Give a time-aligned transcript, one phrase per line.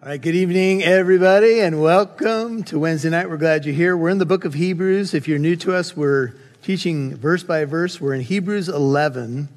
[0.00, 3.28] All right, good evening, everybody, and welcome to Wednesday night.
[3.28, 3.96] We're glad you're here.
[3.96, 5.12] We're in the book of Hebrews.
[5.12, 8.00] If you're new to us, we're teaching verse by verse.
[8.00, 9.48] We're in Hebrews 11,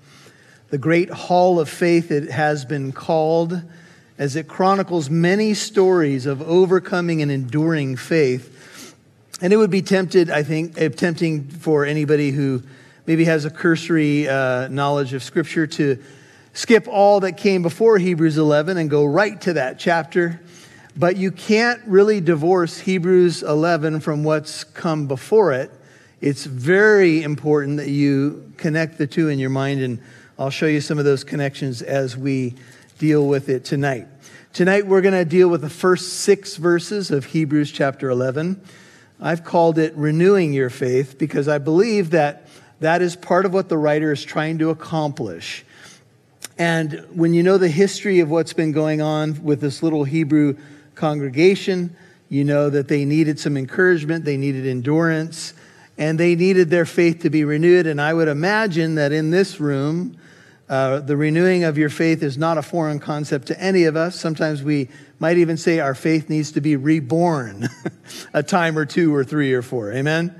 [0.71, 3.61] the great hall of faith, it has been called,
[4.17, 8.95] as it chronicles many stories of overcoming and enduring faith.
[9.43, 12.63] And it would be tempted, I think, uh, tempting for anybody who
[13.05, 16.01] maybe has a cursory uh, knowledge of Scripture to
[16.53, 20.41] skip all that came before Hebrews 11 and go right to that chapter.
[20.95, 25.71] But you can't really divorce Hebrews 11 from what's come before it.
[26.19, 29.99] It's very important that you connect the two in your mind, and
[30.37, 32.55] I'll show you some of those connections as we
[32.99, 34.07] deal with it tonight.
[34.53, 38.61] Tonight, we're going to deal with the first six verses of Hebrews chapter 11.
[39.19, 42.47] I've called it Renewing Your Faith because I believe that
[42.81, 45.63] that is part of what the writer is trying to accomplish.
[46.61, 50.57] And when you know the history of what's been going on with this little Hebrew
[50.93, 51.95] congregation,
[52.29, 55.55] you know that they needed some encouragement, they needed endurance,
[55.97, 57.87] and they needed their faith to be renewed.
[57.87, 60.15] And I would imagine that in this room,
[60.69, 64.19] uh, the renewing of your faith is not a foreign concept to any of us.
[64.19, 67.69] Sometimes we might even say our faith needs to be reborn
[68.35, 69.91] a time or two or three or four.
[69.91, 70.39] Amen?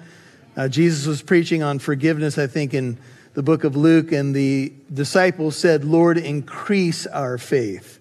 [0.55, 2.99] Uh, Jesus was preaching on forgiveness, I think, in
[3.33, 7.99] the book of Luke, and the disciples said, Lord, increase our faith.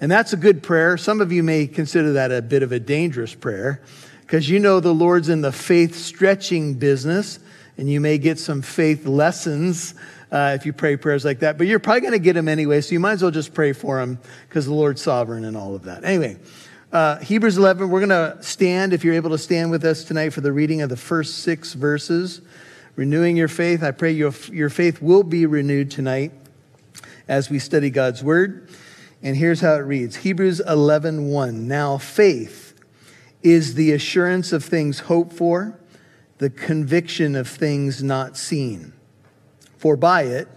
[0.00, 0.96] And that's a good prayer.
[0.96, 3.80] Some of you may consider that a bit of a dangerous prayer
[4.22, 7.38] because you know the Lord's in the faith stretching business,
[7.78, 9.94] and you may get some faith lessons
[10.32, 11.56] uh, if you pray prayers like that.
[11.56, 13.72] But you're probably going to get them anyway, so you might as well just pray
[13.72, 16.02] for them because the Lord's sovereign and all of that.
[16.04, 16.36] Anyway,
[16.92, 20.30] uh, Hebrews 11, we're going to stand, if you're able to stand with us tonight
[20.30, 22.40] for the reading of the first six verses
[22.96, 23.82] renewing your faith.
[23.82, 26.32] I pray your, your faith will be renewed tonight
[27.28, 28.70] as we study God's word.
[29.22, 31.66] And here's how it reads Hebrews 11 1.
[31.66, 32.74] Now, faith
[33.42, 35.78] is the assurance of things hoped for,
[36.38, 38.92] the conviction of things not seen.
[39.76, 40.48] For by it,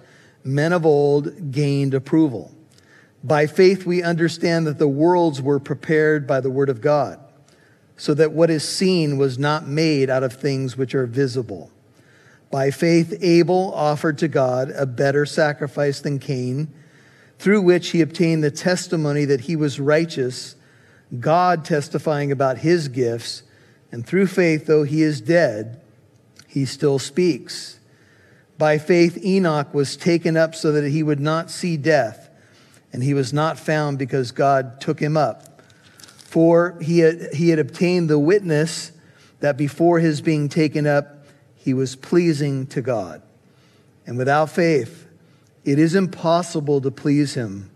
[0.43, 2.53] men of old gained approval.
[3.23, 7.19] By faith, we understand that the worlds were prepared by the word of God,
[7.97, 11.71] so that what is seen was not made out of things which are visible.
[12.49, 16.73] By faith, Abel offered to God a better sacrifice than Cain,
[17.39, 20.55] through which he obtained the testimony that he was righteous,
[21.19, 23.43] God testifying about his gifts.
[23.91, 25.81] And through faith, though he is dead,
[26.47, 27.79] he still speaks.
[28.57, 32.29] By faith, Enoch was taken up so that he would not see death,
[32.91, 35.61] and he was not found because God took him up.
[36.17, 38.91] For he had, he had obtained the witness
[39.39, 41.16] that before his being taken up,
[41.67, 43.21] he was pleasing to God.
[44.05, 45.05] And without faith,
[45.65, 47.69] it is impossible to please him.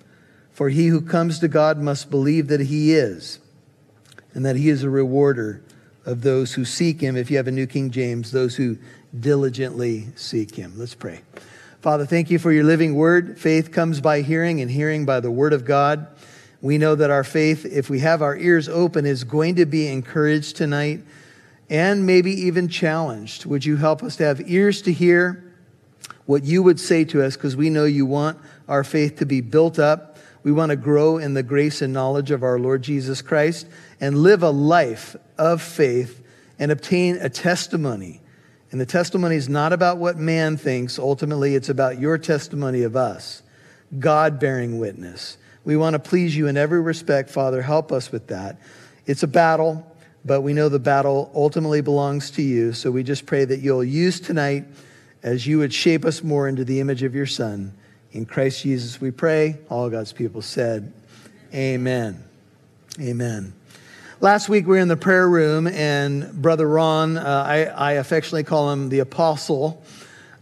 [0.54, 3.40] For he who comes to God must believe that he is,
[4.34, 5.62] and that he is a rewarder
[6.06, 7.18] of those who seek him.
[7.18, 8.78] If you have a New King James, those who
[9.20, 10.76] diligently seek him.
[10.78, 11.20] Let's pray.
[11.82, 13.38] Father, thank you for your living word.
[13.38, 16.08] Faith comes by hearing, and hearing by the word of God.
[16.62, 19.90] We know that our faith, if we have our ears open, is going to be
[19.90, 21.02] encouraged tonight
[21.72, 23.46] and maybe even challenged.
[23.46, 25.52] Would you help us to have ears to hear
[26.26, 28.38] what you would say to us because we know you want
[28.68, 30.18] our faith to be built up.
[30.44, 33.68] We want to grow in the grace and knowledge of our Lord Jesus Christ
[34.02, 36.22] and live a life of faith
[36.60, 38.22] and obtain a testimony.
[38.72, 41.00] And the testimony is not about what man thinks.
[41.00, 43.44] Ultimately, it's about your testimony of us,
[43.98, 45.38] God bearing witness.
[45.64, 47.62] We want to please you in every respect, Father.
[47.62, 48.60] Help us with that.
[49.06, 49.91] It's a battle
[50.24, 52.74] but we know the battle ultimately belongs to you.
[52.74, 54.66] So we just pray that you'll use tonight
[55.24, 57.74] as you would shape us more into the image of your Son.
[58.12, 59.58] In Christ Jesus, we pray.
[59.70, 60.94] All God's people said,
[61.54, 62.24] Amen.
[63.00, 63.54] Amen.
[64.20, 68.44] Last week we were in the prayer room, and Brother Ron, uh, I, I, affectionately
[68.44, 69.84] call him the apostle,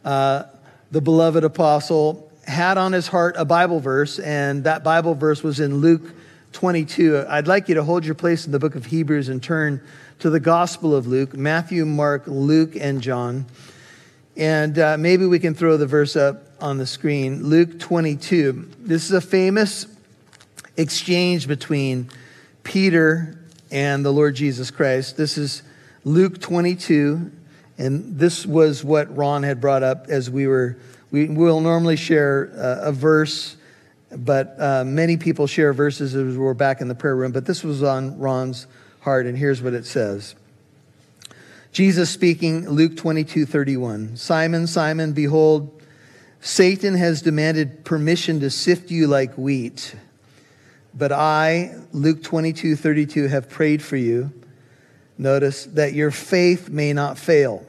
[0.04, 0.44] uh,
[0.92, 5.62] the beloved apostle, had on his heart a Bible verse, and that Bible verse was
[5.62, 6.14] in Luke
[6.52, 7.26] 22.
[7.28, 9.82] I'd like you to hold your place in the book of Hebrews and turn
[10.20, 13.46] to the Gospel of Luke Matthew, Mark, Luke, and John.
[14.36, 17.44] And uh, maybe we can throw the verse up on the screen.
[17.44, 18.70] Luke 22.
[18.80, 19.86] This is a famous
[20.78, 22.10] exchange between
[22.64, 23.38] Peter
[23.72, 25.18] and the Lord Jesus Christ.
[25.18, 25.62] This is
[26.04, 27.32] Luke 22.
[27.78, 30.78] And this was what Ron had brought up as we were,
[31.12, 33.56] we will normally share uh, a verse
[34.16, 37.64] but uh, many people share verses as we're back in the prayer room, but this
[37.64, 38.68] was on Ron's
[39.02, 40.36] heart, and here's what it says.
[41.72, 44.18] Jesus speaking, Luke 22 31.
[44.18, 45.82] Simon, Simon, behold,
[46.42, 49.96] Satan has demanded permission to sift you like wheat.
[50.94, 54.32] But I, Luke 22 32, have prayed for you.
[55.18, 57.66] Notice that your faith may not fail.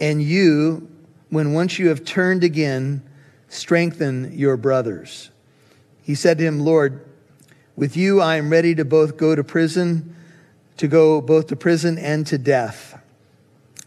[0.00, 0.88] And you,
[1.30, 3.02] when once you have turned again,
[3.50, 5.30] strengthen your brothers.
[6.02, 7.04] He said to him, Lord,
[7.76, 10.16] with you I am ready to both go to prison,
[10.78, 12.98] to go both to prison and to death.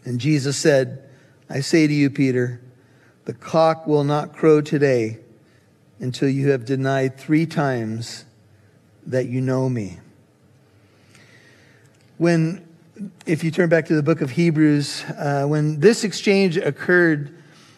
[0.04, 1.08] And Jesus said,
[1.50, 2.60] I say to you, Peter,
[3.24, 5.18] the cock will not crow today
[5.98, 8.26] until you have denied three times
[9.06, 9.98] that you know me.
[12.18, 12.66] When,
[13.26, 17.34] if you turn back to the book of Hebrews, uh, when this exchange occurred,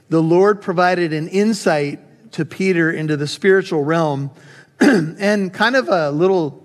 [0.09, 2.01] the Lord provided an insight
[2.33, 4.31] to Peter into the spiritual realm
[4.81, 6.65] and kind of a little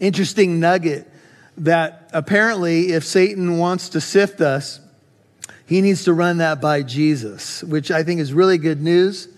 [0.00, 1.08] interesting nugget
[1.58, 4.80] that apparently, if Satan wants to sift us,
[5.66, 9.28] he needs to run that by Jesus, which I think is really good news.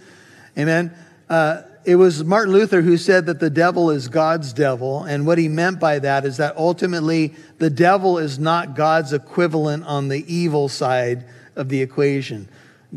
[0.56, 0.92] Amen.
[1.28, 5.04] Uh, it was Martin Luther who said that the devil is God's devil.
[5.04, 9.84] And what he meant by that is that ultimately the devil is not God's equivalent
[9.84, 11.24] on the evil side
[11.54, 12.48] of the equation.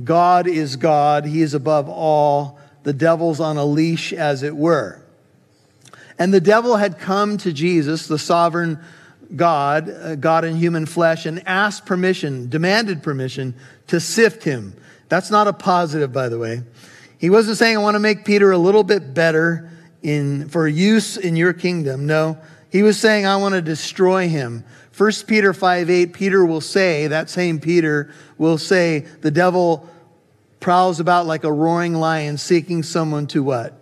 [0.03, 2.59] God is God, he is above all.
[2.83, 5.01] The devil's on a leash, as it were.
[6.17, 8.79] And the devil had come to Jesus, the sovereign
[9.35, 13.55] God, uh, God in human flesh, and asked permission, demanded permission
[13.87, 14.73] to sift him.
[15.07, 16.63] That's not a positive, by the way.
[17.17, 19.69] He wasn't saying, I want to make Peter a little bit better
[20.01, 22.05] in, for use in your kingdom.
[22.05, 22.37] No,
[22.71, 24.63] he was saying, I want to destroy him.
[24.99, 29.89] 1 Peter 5 8, Peter will say, that same Peter will say, the devil
[30.59, 33.81] prowls about like a roaring lion seeking someone to what?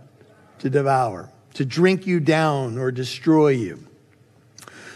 [0.60, 3.84] To devour, to drink you down or destroy you.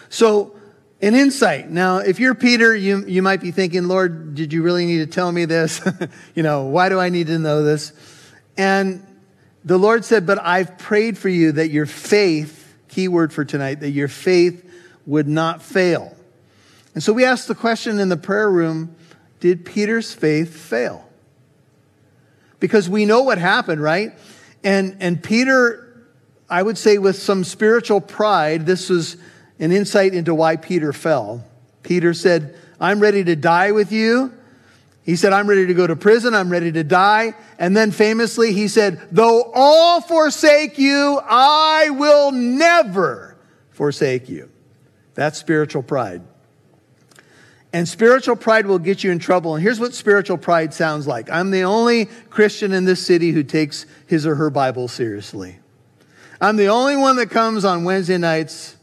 [0.10, 0.56] So,
[1.02, 1.72] an insight.
[1.72, 5.08] Now, if you're Peter, you, you might be thinking, Lord, did you really need to
[5.08, 5.82] tell me this?
[6.36, 7.94] you know, why do I need to know this?
[8.58, 9.04] And
[9.66, 13.80] the Lord said, But I've prayed for you that your faith, key word for tonight,
[13.80, 14.68] that your faith
[15.06, 16.16] would not fail.
[16.94, 18.96] And so we asked the question in the prayer room
[19.40, 21.08] Did Peter's faith fail?
[22.60, 24.14] Because we know what happened, right?
[24.64, 26.06] And, and Peter,
[26.50, 29.18] I would say with some spiritual pride, this was
[29.60, 31.44] an insight into why Peter fell.
[31.82, 34.34] Peter said, I'm ready to die with you.
[35.04, 36.36] He said, I'm ready to go to prison.
[36.36, 37.34] I'm ready to die.
[37.58, 43.36] And then famously, he said, Though all forsake you, I will never
[43.72, 44.51] forsake you.
[45.22, 46.24] That's spiritual pride.
[47.72, 49.54] And spiritual pride will get you in trouble.
[49.54, 53.44] And here's what spiritual pride sounds like I'm the only Christian in this city who
[53.44, 55.60] takes his or her Bible seriously.
[56.42, 58.76] I'm the only one that comes on Wednesday nights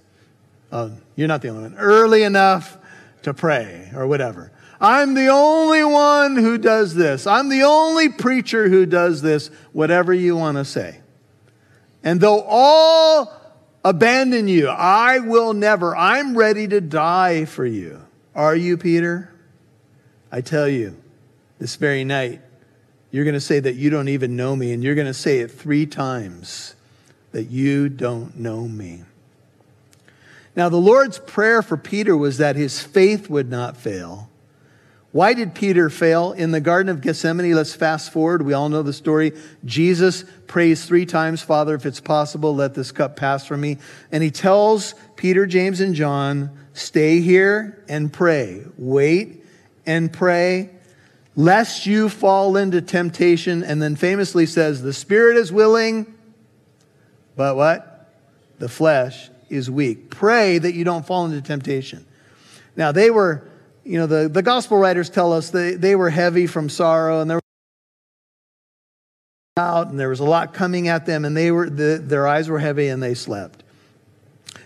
[0.70, 1.74] uh, you're not the only one.
[1.76, 2.78] Early enough
[3.22, 4.52] to pray or whatever.
[4.80, 7.26] I'm the only one who does this.
[7.26, 11.00] I'm the only preacher who does this, whatever you want to say.
[12.04, 13.37] And though all
[13.84, 15.96] abandon you, I will never.
[15.96, 18.04] I'm ready to die for you.
[18.34, 19.32] Are you, Peter?
[20.30, 20.96] I tell you,
[21.58, 22.40] this very night,
[23.10, 25.40] you're going to say that you don't even know me, and you're going to say
[25.40, 26.74] it three times
[27.32, 29.02] that you don't know me.
[30.54, 34.28] Now, the Lord's prayer for Peter was that his faith would not fail.
[35.18, 36.30] Why did Peter fail?
[36.30, 38.42] In the Garden of Gethsemane, let's fast forward.
[38.42, 39.32] We all know the story.
[39.64, 43.78] Jesus prays three times, Father, if it's possible, let this cup pass from me.
[44.12, 48.62] And he tells Peter, James, and John, stay here and pray.
[48.76, 49.44] Wait
[49.86, 50.70] and pray,
[51.34, 53.64] lest you fall into temptation.
[53.64, 56.14] And then famously says, the spirit is willing,
[57.34, 58.14] but what?
[58.60, 60.10] The flesh is weak.
[60.10, 62.06] Pray that you don't fall into temptation.
[62.76, 63.47] Now, they were,
[63.88, 67.30] you know, the, the gospel writers tell us they, they were heavy from sorrow and
[67.30, 67.40] they were
[69.56, 72.50] out and there was a lot coming at them and they were, the, their eyes
[72.50, 73.62] were heavy and they slept.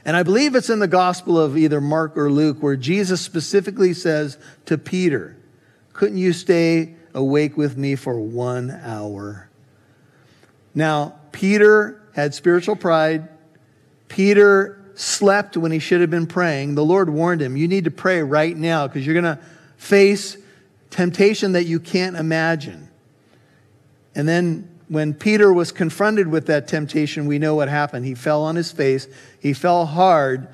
[0.04, 3.94] And I believe it's in the gospel of either Mark or Luke where Jesus specifically
[3.94, 5.36] says to Peter,
[5.92, 9.48] Couldn't you stay awake with me for one hour?
[10.74, 13.28] Now, Peter had spiritual pride.
[14.08, 16.74] Peter slept when he should have been praying.
[16.74, 19.42] The Lord warned him, You need to pray right now because you're going to
[19.76, 20.36] face
[20.90, 22.88] temptation that you can't imagine.
[24.14, 28.06] And then when Peter was confronted with that temptation, we know what happened.
[28.06, 29.08] He fell on his face,
[29.40, 30.48] he fell hard.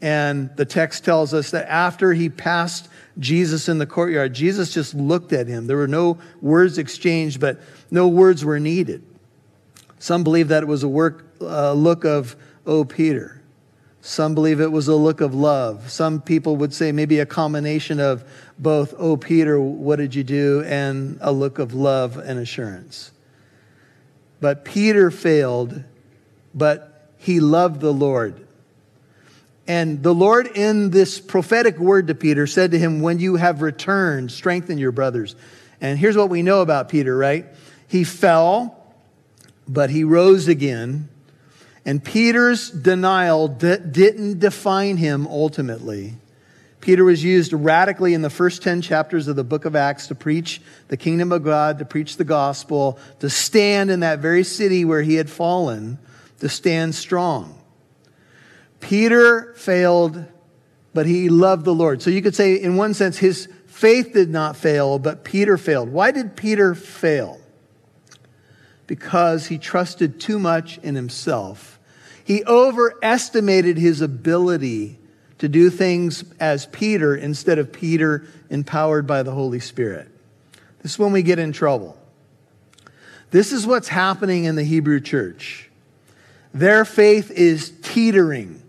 [0.00, 4.92] And the text tells us that after he passed Jesus in the courtyard, Jesus just
[4.92, 5.66] looked at him.
[5.66, 7.58] There were no words exchanged, but
[7.90, 9.02] no words were needed.
[9.98, 13.40] Some believe that it was a work, uh, look of oh, Peter.
[14.06, 15.90] Some believe it was a look of love.
[15.90, 18.22] Some people would say maybe a combination of
[18.58, 20.62] both, oh, Peter, what did you do?
[20.62, 23.12] and a look of love and assurance.
[24.42, 25.84] But Peter failed,
[26.54, 28.46] but he loved the Lord.
[29.66, 33.62] And the Lord, in this prophetic word to Peter, said to him, When you have
[33.62, 35.34] returned, strengthen your brothers.
[35.80, 37.46] And here's what we know about Peter, right?
[37.88, 38.84] He fell,
[39.66, 41.08] but he rose again.
[41.86, 46.14] And Peter's denial d- didn't define him ultimately.
[46.80, 50.14] Peter was used radically in the first 10 chapters of the book of Acts to
[50.14, 54.84] preach the kingdom of God, to preach the gospel, to stand in that very city
[54.84, 55.98] where he had fallen,
[56.40, 57.58] to stand strong.
[58.80, 60.26] Peter failed,
[60.92, 62.02] but he loved the Lord.
[62.02, 65.88] So you could say, in one sense, his faith did not fail, but Peter failed.
[65.88, 67.40] Why did Peter fail?
[68.86, 71.73] Because he trusted too much in himself.
[72.24, 74.98] He overestimated his ability
[75.38, 80.08] to do things as Peter instead of Peter empowered by the Holy Spirit.
[80.82, 81.98] This is when we get in trouble.
[83.30, 85.70] This is what's happening in the Hebrew church.
[86.54, 88.62] Their faith is teetering.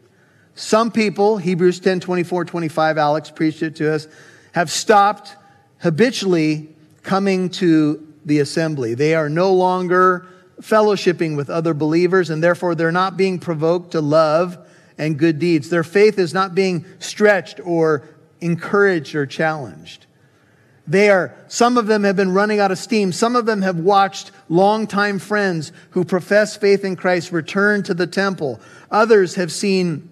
[0.56, 4.08] Some people, Hebrews 10 24, 25, Alex preached it to us,
[4.54, 5.36] have stopped
[5.80, 6.70] habitually
[7.04, 8.96] coming to the assembly.
[8.96, 10.28] They are no longer
[10.62, 14.58] fellowshipping with other believers, and therefore they're not being provoked to love
[14.98, 15.70] and good deeds.
[15.70, 18.08] Their faith is not being stretched or
[18.42, 20.06] encouraged or challenged.
[20.88, 23.12] They are, some of them have been running out of steam.
[23.12, 28.06] Some of them have watched longtime friends who profess faith in Christ return to the
[28.06, 28.60] temple.
[28.92, 30.10] Others have seen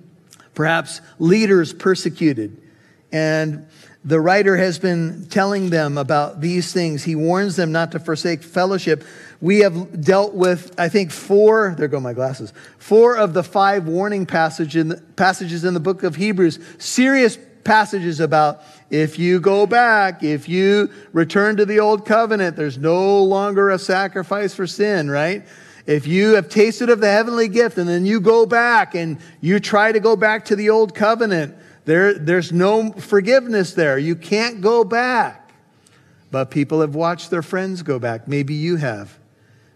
[0.55, 2.59] perhaps leaders persecuted.
[3.11, 3.67] And
[4.03, 7.03] the writer has been telling them about these things.
[7.03, 9.03] He warns them not to forsake fellowship.
[9.43, 13.85] We have dealt with, I think, four, there go my glasses, four of the five
[13.89, 19.67] warning passage in passages in the book of Hebrews, serious passages about if you go
[19.67, 25.09] back, if you return to the old covenant, there's no longer a sacrifice for sin,
[25.09, 25.45] right?
[25.85, 29.59] If you have tasted of the heavenly gift and then you go back and you
[29.59, 33.97] try to go back to the old covenant, there, there's no forgiveness there.
[33.97, 35.51] You can't go back.
[36.31, 38.25] But people have watched their friends go back.
[38.25, 39.19] Maybe you have.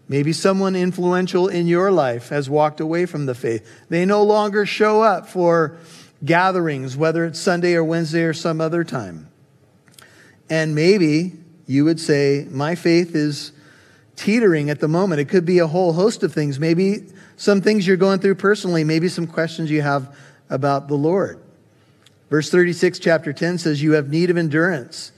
[0.08, 3.68] Maybe someone influential in your life has walked away from the faith.
[3.90, 5.76] They no longer show up for
[6.24, 9.28] gatherings, whether it's Sunday or Wednesday or some other time.
[10.48, 11.34] And maybe
[11.66, 13.52] you would say, My faith is
[14.16, 15.20] teetering at the moment.
[15.20, 16.58] It could be a whole host of things.
[16.58, 20.16] Maybe some things you're going through personally, maybe some questions you have
[20.50, 21.40] about the Lord.
[22.30, 25.12] Verse 36, chapter 10 says, You have need of endurance,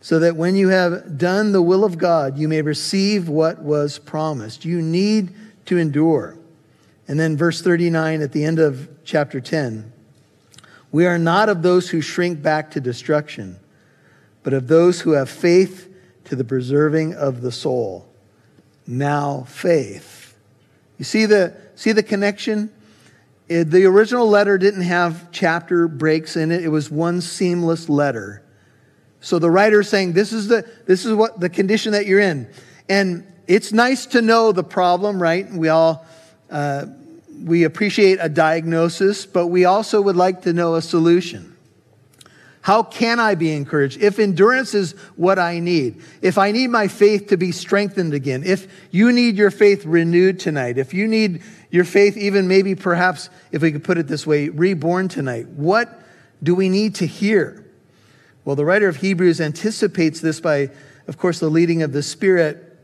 [0.00, 3.98] so that when you have done the will of God, you may receive what was
[3.98, 4.64] promised.
[4.64, 5.34] You need
[5.66, 6.38] to endure.
[7.08, 9.92] And then verse 39 at the end of chapter 10
[10.92, 13.58] We are not of those who shrink back to destruction,
[14.42, 15.92] but of those who have faith
[16.24, 18.08] to the preserving of the soul
[18.88, 20.34] now faith.
[20.96, 22.70] You see the, see the connection?
[23.48, 28.42] It, the original letter didn't have chapter breaks in it, it was one seamless letter.
[29.28, 32.18] So the writer is saying, this is, the, this is what the condition that you're
[32.18, 32.48] in.
[32.88, 35.46] And it's nice to know the problem, right?
[35.52, 36.06] We all,
[36.50, 36.86] uh,
[37.44, 41.54] we appreciate a diagnosis, but we also would like to know a solution.
[42.62, 44.00] How can I be encouraged?
[44.00, 48.44] If endurance is what I need, if I need my faith to be strengthened again,
[48.44, 53.28] if you need your faith renewed tonight, if you need your faith even maybe perhaps,
[53.52, 56.02] if we could put it this way, reborn tonight, what
[56.42, 57.66] do we need to hear?
[58.48, 60.70] Well, the writer of Hebrews anticipates this by,
[61.06, 62.78] of course, the leading of the Spirit.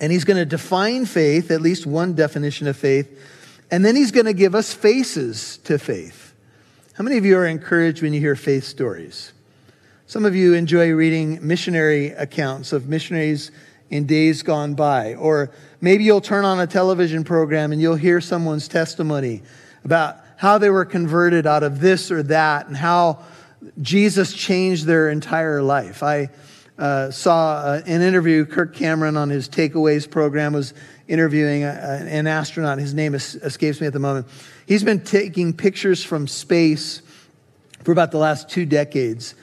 [0.00, 3.08] And he's going to define faith, at least one definition of faith.
[3.70, 6.34] And then he's going to give us faces to faith.
[6.94, 9.32] How many of you are encouraged when you hear faith stories?
[10.08, 13.52] Some of you enjoy reading missionary accounts of missionaries
[13.90, 15.14] in days gone by.
[15.14, 19.42] Or maybe you'll turn on a television program and you'll hear someone's testimony
[19.84, 23.24] about how they were converted out of this or that and how
[23.80, 26.02] Jesus changed their entire life.
[26.02, 26.30] I
[26.78, 30.74] uh, saw uh, an interview, Kirk Cameron on his Takeaways program was
[31.08, 32.78] interviewing a, an astronaut.
[32.78, 34.26] His name escapes me at the moment.
[34.66, 37.02] He's been taking pictures from space
[37.82, 39.34] for about the last two decades.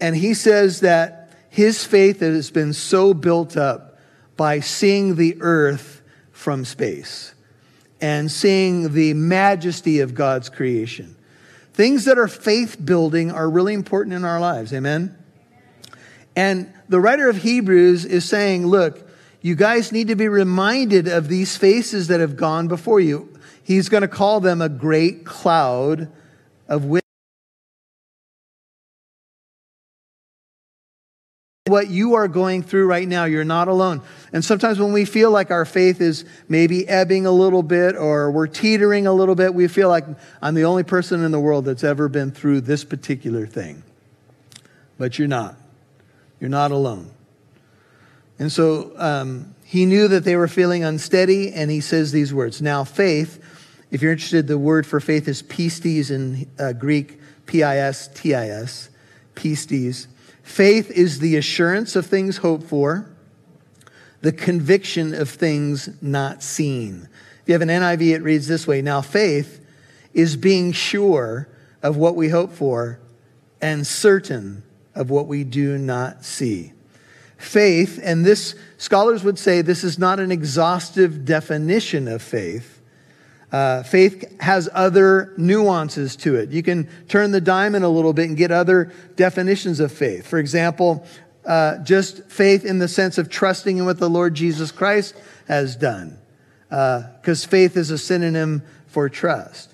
[0.00, 3.98] And he says that his faith has been so built up
[4.36, 7.34] by seeing the earth from space
[8.00, 11.14] and seeing the majesty of God's creation.
[11.74, 14.72] Things that are faith building are really important in our lives.
[14.72, 15.18] Amen?
[16.36, 19.08] And the writer of Hebrews is saying, look,
[19.40, 23.38] you guys need to be reminded of these faces that have gone before you.
[23.62, 26.10] He's going to call them a great cloud
[26.68, 27.03] of witnesses.
[31.66, 33.24] What you are going through right now.
[33.24, 34.02] You're not alone.
[34.34, 38.30] And sometimes when we feel like our faith is maybe ebbing a little bit or
[38.30, 40.04] we're teetering a little bit, we feel like
[40.42, 43.82] I'm the only person in the world that's ever been through this particular thing.
[44.98, 45.56] But you're not.
[46.38, 47.10] You're not alone.
[48.38, 52.60] And so um, he knew that they were feeling unsteady, and he says these words.
[52.60, 53.42] Now, faith,
[53.90, 58.08] if you're interested, the word for faith is pistis in uh, Greek, P I S
[58.08, 58.90] T I S,
[59.34, 60.08] pistis.
[60.44, 63.10] Faith is the assurance of things hoped for,
[64.20, 67.08] the conviction of things not seen.
[67.42, 69.64] If you have an NIV, it reads this way Now, faith
[70.12, 71.48] is being sure
[71.82, 73.00] of what we hope for
[73.60, 74.62] and certain
[74.94, 76.72] of what we do not see.
[77.38, 82.73] Faith, and this, scholars would say this is not an exhaustive definition of faith.
[83.54, 86.50] Uh, faith has other nuances to it.
[86.50, 90.26] You can turn the diamond a little bit and get other definitions of faith.
[90.26, 91.06] For example,
[91.46, 95.14] uh, just faith in the sense of trusting in what the Lord Jesus Christ
[95.46, 96.18] has done,
[96.68, 99.72] because uh, faith is a synonym for trust.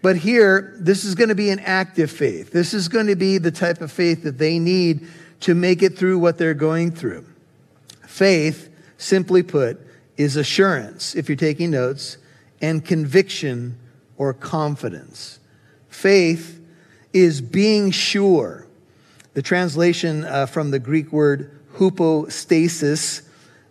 [0.00, 2.52] But here, this is going to be an active faith.
[2.52, 5.08] This is going to be the type of faith that they need
[5.40, 7.26] to make it through what they're going through.
[8.06, 9.80] Faith, simply put,
[10.16, 12.18] is assurance, if you're taking notes,
[12.60, 13.78] and conviction
[14.16, 15.38] or confidence.
[15.88, 16.60] Faith
[17.12, 18.66] is being sure.
[19.34, 23.22] The translation uh, from the Greek word hypostasis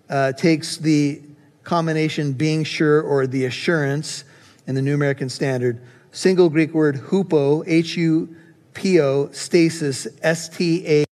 [0.10, 1.22] uh, takes the
[1.64, 4.24] combination being sure or the assurance
[4.66, 8.36] in the New American Standard single Greek word hupo, H U
[8.74, 11.06] P O, stasis, S T A,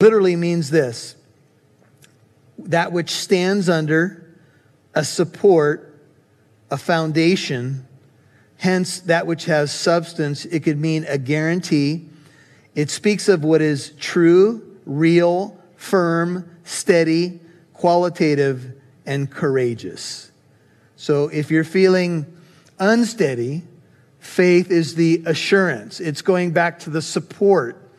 [0.00, 1.16] literally means this
[2.58, 4.25] that which stands under
[4.96, 5.94] a support,
[6.70, 7.86] a foundation,
[8.56, 10.46] hence that which has substance.
[10.46, 12.06] It could mean a guarantee.
[12.74, 17.38] It speaks of what is true, real, firm, steady,
[17.74, 18.72] qualitative,
[19.04, 20.32] and courageous.
[20.96, 22.26] So if you're feeling
[22.78, 23.64] unsteady,
[24.18, 26.00] faith is the assurance.
[26.00, 27.90] It's going back to the support.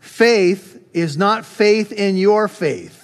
[0.00, 3.01] Faith is not faith in your faith.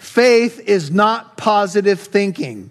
[0.00, 2.70] Faith is not positive thinking.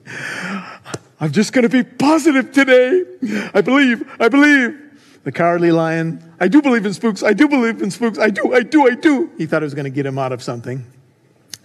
[1.19, 3.05] I'm just going to be positive today.
[3.53, 4.77] I believe, I believe.
[5.25, 7.21] The cowardly lion, I do believe in spooks.
[7.21, 8.17] I do believe in spooks.
[8.17, 9.29] I do, I do, I do.
[9.37, 10.83] He thought it was going to get him out of something.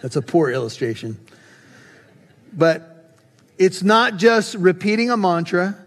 [0.03, 1.19] That's a poor illustration.
[2.53, 3.17] But
[3.57, 5.79] it's not just repeating a mantra.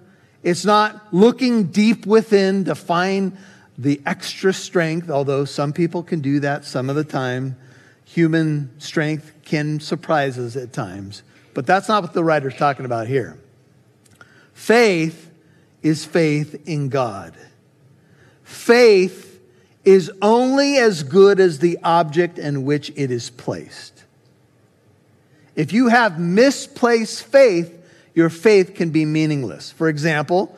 [0.42, 3.38] It's not looking deep within to find
[3.78, 7.58] the extra strength, although some people can do that some of the time.
[8.06, 11.24] Human strength can surprise us at times.
[11.54, 13.40] But that's not what the writer's talking about here.
[14.54, 15.32] Faith
[15.82, 17.34] is faith in God.
[18.44, 19.42] Faith
[19.86, 24.04] is only as good as the object in which it is placed.
[25.56, 27.74] If you have misplaced faith,
[28.14, 29.72] your faith can be meaningless.
[29.72, 30.56] For example,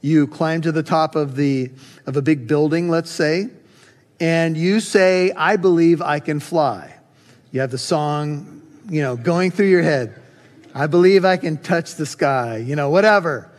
[0.00, 1.70] you climb to the top of, the,
[2.06, 3.50] of a big building, let's say,
[4.18, 6.94] and you say, I believe I can fly.
[7.52, 10.18] You have the song, you know, going through your head.
[10.74, 13.50] I believe I can touch the sky, you know, whatever.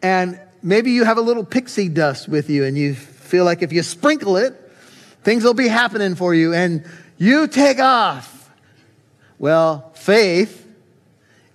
[0.00, 3.72] And maybe you have a little pixie dust with you and you feel like if
[3.72, 4.54] you sprinkle it,
[5.24, 6.84] things will be happening for you and
[7.18, 8.48] you take off.
[9.40, 10.64] Well, faith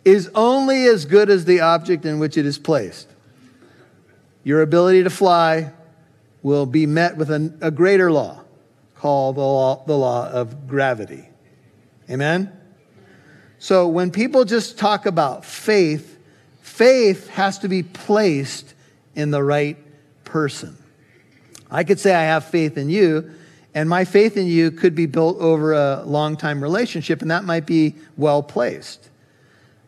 [0.03, 3.07] is only as good as the object in which it is placed.
[4.43, 5.71] Your ability to fly
[6.43, 8.41] will be met with a, greater law
[8.95, 11.30] called the law, the law of gravity.
[12.09, 12.51] Amen?
[13.59, 16.17] So when people just talk about faith,
[16.61, 18.73] faith has to be placed
[19.15, 19.77] in the right
[20.23, 20.77] person.
[21.69, 23.31] I could say I have faith in you,
[23.73, 27.43] and my faith in you could be built over a long time relationship, and that
[27.43, 29.09] might be well placed.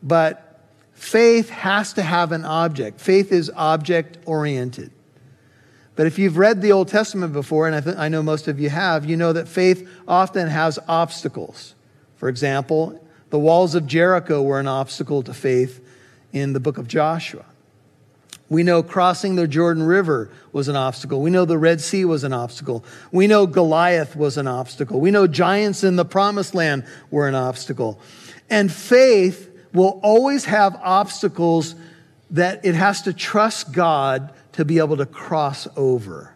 [0.01, 0.61] But
[0.93, 3.01] faith has to have an object.
[3.01, 4.91] Faith is object oriented.
[5.95, 8.59] But if you've read the Old Testament before, and I, th- I know most of
[8.59, 11.75] you have, you know that faith often has obstacles.
[12.23, 15.85] For example, the walls of Jericho were an obstacle to faith
[16.31, 17.43] in the book of Joshua.
[18.47, 21.19] We know crossing the Jordan River was an obstacle.
[21.19, 22.85] We know the Red Sea was an obstacle.
[23.11, 25.01] We know Goliath was an obstacle.
[25.01, 27.99] We know giants in the promised land were an obstacle.
[28.49, 31.75] And faith will always have obstacles
[32.31, 36.33] that it has to trust God to be able to cross over,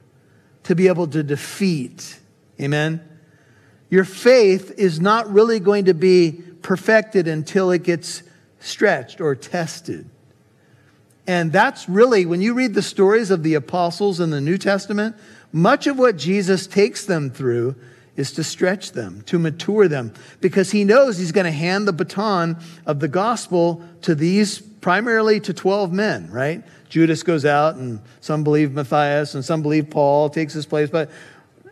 [0.63, 2.19] to be able to defeat.
[2.59, 3.16] Amen?
[3.89, 8.23] Your faith is not really going to be perfected until it gets
[8.59, 10.09] stretched or tested.
[11.25, 15.15] And that's really, when you read the stories of the apostles in the New Testament,
[15.51, 17.75] much of what Jesus takes them through
[18.15, 21.93] is to stretch them, to mature them, because he knows he's going to hand the
[21.93, 26.63] baton of the gospel to these primarily to 12 men, right?
[26.89, 30.89] Judas goes out, and some believe Matthias, and some believe Paul takes his place.
[30.89, 31.11] But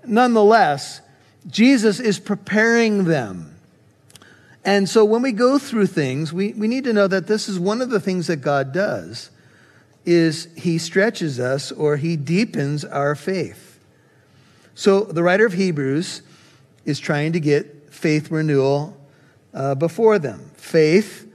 [0.06, 1.02] nonetheless,
[1.48, 3.56] Jesus is preparing them.
[4.64, 7.60] And so when we go through things, we, we need to know that this is
[7.60, 9.30] one of the things that God does
[10.06, 13.80] is he stretches us or he deepens our faith.
[14.74, 16.22] So the writer of Hebrews
[16.84, 18.98] is trying to get faith renewal
[19.54, 20.52] uh, before them.
[20.56, 21.32] Faith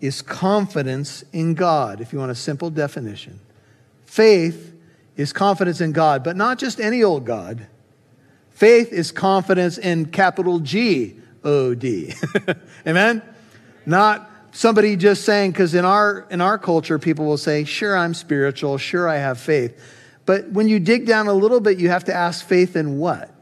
[0.00, 3.40] is confidence in God, if you want a simple definition.
[4.06, 4.74] Faith
[5.16, 7.66] is confidence in God, but not just any old God.
[8.58, 12.12] Faith is confidence in capital G O D.
[12.88, 13.22] Amen?
[13.86, 18.14] Not somebody just saying, because in our, in our culture, people will say, sure, I'm
[18.14, 19.80] spiritual, sure, I have faith.
[20.26, 23.32] But when you dig down a little bit, you have to ask faith in what?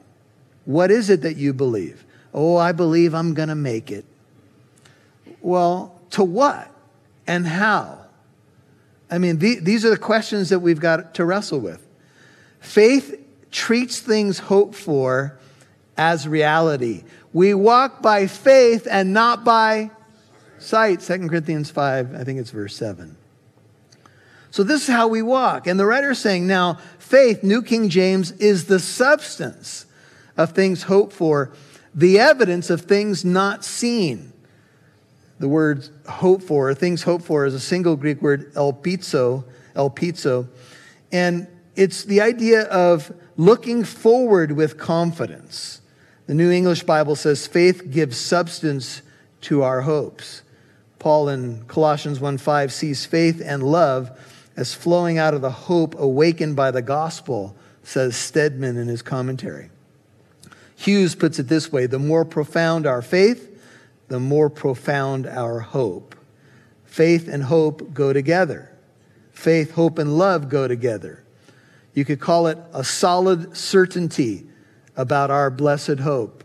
[0.67, 2.05] What is it that you believe?
[2.35, 4.05] Oh, I believe I'm going to make it.
[5.41, 6.71] Well, to what
[7.27, 8.05] and how?
[9.11, 11.83] I mean, the, these are the questions that we've got to wrestle with.
[12.61, 13.23] Faith
[13.57, 15.39] treats things hoped for
[15.97, 17.03] as reality.
[17.33, 19.91] We walk by faith and not by
[20.59, 21.01] sight.
[21.01, 23.17] 2 Corinthians 5, I think it's verse 7.
[24.51, 25.67] So this is how we walk.
[25.67, 29.87] And the writer is saying now, faith, New King James, is the substance
[30.37, 31.51] of things hoped for,
[31.95, 34.35] the evidence of things not seen.
[35.39, 40.47] The word hope for, things hoped for, is a single Greek word, elpizo, elpizo.
[41.11, 45.81] And it's the idea of looking forward with confidence.
[46.27, 49.03] The New English Bible says faith gives substance
[49.43, 50.43] to our hopes.
[50.99, 54.11] Paul in Colossians 1:5 sees faith and love
[54.57, 59.71] as flowing out of the hope awakened by the gospel, says Stedman in his commentary.
[60.75, 63.51] Hughes puts it this way the more profound our faith,
[64.09, 66.15] the more profound our hope.
[66.85, 68.71] Faith and hope go together.
[69.33, 71.23] Faith, hope, and love go together.
[71.97, 74.47] You could call it a solid certainty
[74.97, 76.45] about our blessed hope.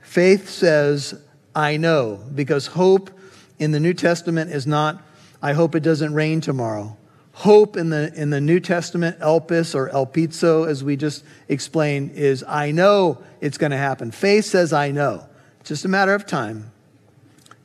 [0.00, 1.20] Faith says,
[1.52, 3.10] I know, because hope
[3.58, 5.02] in the New Testament is not,
[5.42, 6.96] I hope it doesn't rain tomorrow.
[7.32, 12.44] Hope in the, in the New Testament, elpis or elpizo, as we just explained, is
[12.46, 14.12] I know it's going to happen.
[14.12, 15.26] Faith says, I know.
[15.58, 16.70] It's just a matter of time.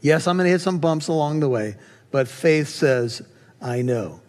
[0.02, 1.76] Yes, I'm going to hit some bumps along the way,
[2.10, 3.21] but faith says,
[3.62, 4.19] I know.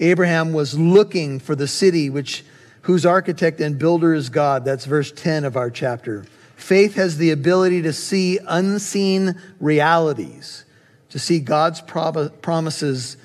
[0.00, 2.44] Abraham was looking for the city which,
[2.82, 4.64] whose architect and builder is God.
[4.64, 6.26] That's verse 10 of our chapter.
[6.56, 10.64] Faith has the ability to see unseen realities,
[11.10, 13.16] to see God's promises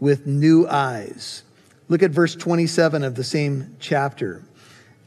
[0.00, 1.42] with new eyes.
[1.88, 4.42] Look at verse 27 of the same chapter.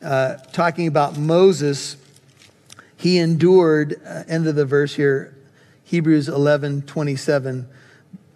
[0.01, 1.97] Uh, talking about Moses,
[2.97, 5.35] he endured, uh, end of the verse here,
[5.83, 7.67] Hebrews 11 27.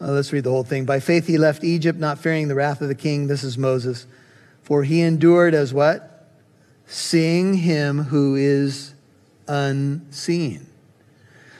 [0.01, 0.85] Uh, let's read the whole thing.
[0.85, 3.27] By faith he left Egypt, not fearing the wrath of the king.
[3.27, 4.07] This is Moses.
[4.63, 6.27] For he endured as what?
[6.87, 8.95] Seeing him who is
[9.47, 10.65] unseen.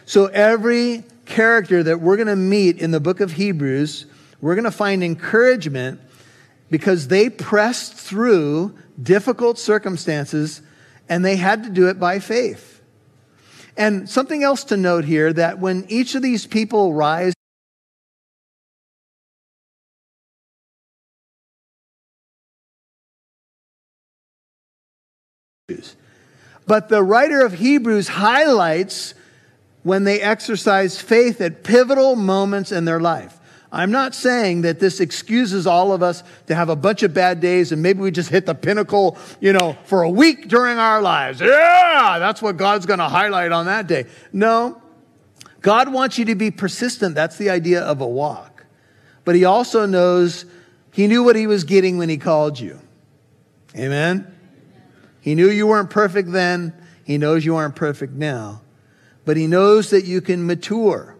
[0.06, 4.08] So every character that we're going to meet in the book of Hebrews,
[4.41, 6.01] we're going to find encouragement
[6.71, 10.62] because they pressed through difficult circumstances
[11.08, 12.82] and they had to do it by faith.
[13.77, 17.34] And something else to note here that when each of these people rise
[26.67, 29.13] But the writer of Hebrews highlights
[29.84, 33.39] when they exercise faith at pivotal moments in their life.
[33.74, 37.39] I'm not saying that this excuses all of us to have a bunch of bad
[37.39, 41.02] days and maybe we just hit the pinnacle, you know, for a week during our
[41.02, 41.39] lives.
[41.39, 44.08] Yeah, that's what God's going to highlight on that day.
[44.34, 44.82] No,
[45.62, 47.15] God wants you to be persistent.
[47.15, 48.65] That's the idea of a walk.
[49.24, 50.45] But He also knows
[50.91, 52.80] He knew what He was getting when He called you.
[53.78, 54.28] Amen?
[55.22, 56.74] He knew you weren't perfect then.
[57.04, 58.62] He knows you aren't perfect now.
[59.24, 61.16] But He knows that you can mature.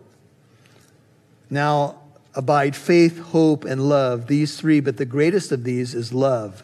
[1.50, 2.00] Now,
[2.34, 4.28] abide faith, hope, and love.
[4.28, 6.64] These three, but the greatest of these is love.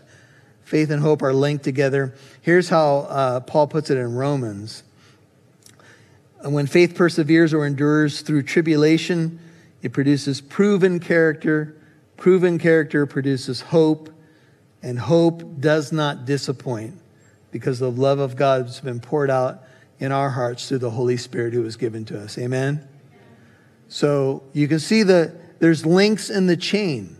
[0.63, 2.15] Faith and hope are linked together.
[2.41, 4.84] Here's how uh, Paul puts it in Romans.
[6.43, 9.39] When faith perseveres or endures through tribulation,
[9.82, 11.76] it produces proven character.
[12.15, 14.10] Proven character produces hope,
[14.82, 16.95] and hope does not disappoint
[17.57, 19.63] because the love of God has been poured out
[19.99, 22.37] in our hearts through the Holy Spirit who was given to us.
[22.37, 22.87] Amen?
[23.87, 27.17] So you can see that there's links in the chain.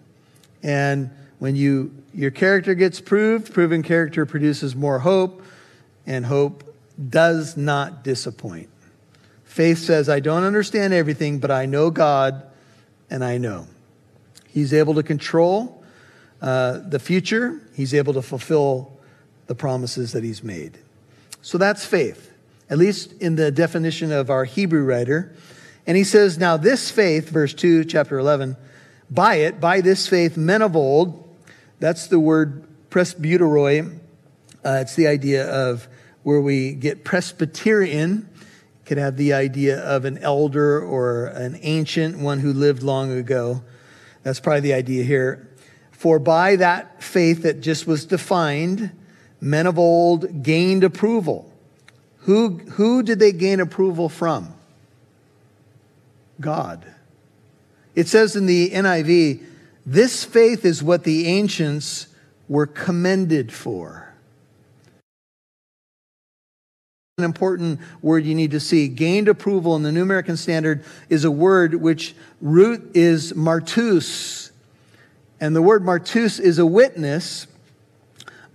[0.64, 5.44] And when you your character gets proved, proven character produces more hope,
[6.08, 6.64] and hope
[7.10, 8.70] does not disappoint.
[9.44, 12.44] Faith says, I don't understand everything, but I know God
[13.10, 13.68] and I know.
[14.48, 15.84] He's able to control
[16.42, 18.97] uh, the future, He's able to fulfill
[19.48, 20.78] the promises that He's made.
[21.42, 22.32] So that's faith,
[22.70, 25.34] at least in the definition of our Hebrew writer.
[25.86, 28.58] And he says, Now this faith, verse 2, chapter 11,
[29.10, 31.24] by it, by this faith, men of old,
[31.80, 33.98] that's the word presbyteroi.
[34.66, 35.88] Uh, it's the idea of
[36.24, 38.28] where we get Presbyterian.
[38.86, 43.64] Could have the idea of an elder or an ancient, one who lived long ago.
[44.24, 45.48] That's probably the idea here.
[45.92, 48.92] For by that faith that just was defined,
[49.40, 51.52] men of old gained approval.
[52.22, 54.54] Who, who did they gain approval from?
[56.40, 56.86] God.
[57.96, 59.44] It says in the NIV,
[59.86, 62.08] this faith is what the ancients
[62.48, 64.14] were commended for.
[67.18, 68.88] An important word you need to see.
[68.88, 74.52] Gained approval in the New American Standard is a word which root is martus.
[75.40, 77.48] And the word martus is a witness,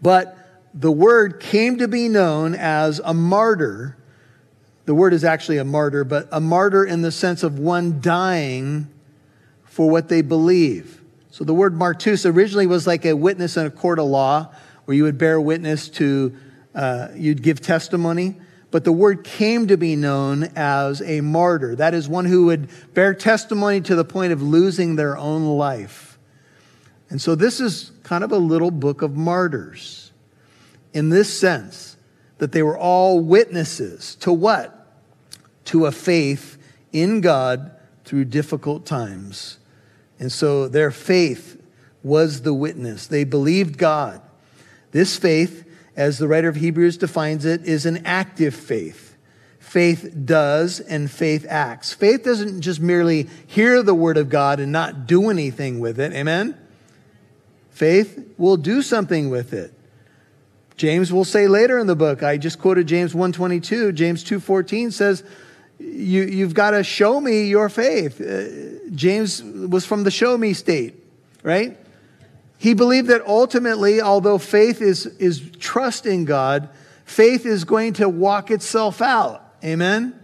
[0.01, 0.42] but
[0.75, 3.97] the word came to be known as a martyr.
[4.87, 8.89] The word is actually a martyr, but a martyr in the sense of one dying
[9.65, 11.01] for what they believe.
[11.31, 14.55] So the word martus originally was like a witness in a court of law,
[14.85, 16.37] where you would bear witness to,
[16.75, 18.37] uh, you'd give testimony
[18.73, 21.77] but the word came to be known as a martyr.
[21.77, 26.19] That is one who would bear testimony to the point of losing their own life.
[27.11, 30.12] And so this is kind of a little book of martyrs
[30.93, 31.97] in this sense
[32.39, 34.87] that they were all witnesses to what?
[35.67, 36.59] To a faith
[36.93, 37.71] in God
[38.05, 39.59] through difficult times.
[40.19, 41.61] And so their faith
[42.03, 43.07] was the witness.
[43.07, 44.21] They believed God.
[44.91, 45.65] This faith
[45.97, 49.17] as the writer of Hebrews defines it, is an active faith.
[49.59, 51.93] Faith does and faith acts.
[51.93, 56.13] Faith doesn't just merely hear the word of God and not do anything with it.
[56.13, 56.59] Amen?
[57.71, 59.73] Faith will do something with it.
[60.77, 65.23] James will say later in the book, I just quoted James 122, James 2.14 says,
[65.79, 68.21] you, you've got to show me your faith.
[68.21, 70.95] Uh, James was from the show me state,
[71.43, 71.77] right?
[72.59, 76.69] He believed that ultimately, although faith is, is trust in God,
[77.05, 79.55] faith is going to walk itself out.
[79.65, 80.19] Amen?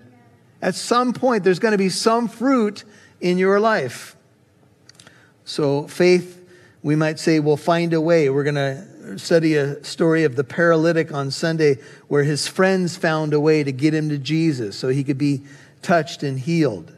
[0.63, 2.85] At some point, there's going to be some fruit
[3.21, 4.17] in your life.
[5.45, 6.45] So, faith,
[6.83, 8.31] we might say, will find a way.
[8.31, 13.33] We're going to study a story of the paralytic on Sunday where his friends found
[13.33, 15.43] a way to get him to Jesus so he could be
[15.83, 16.93] touched and healed.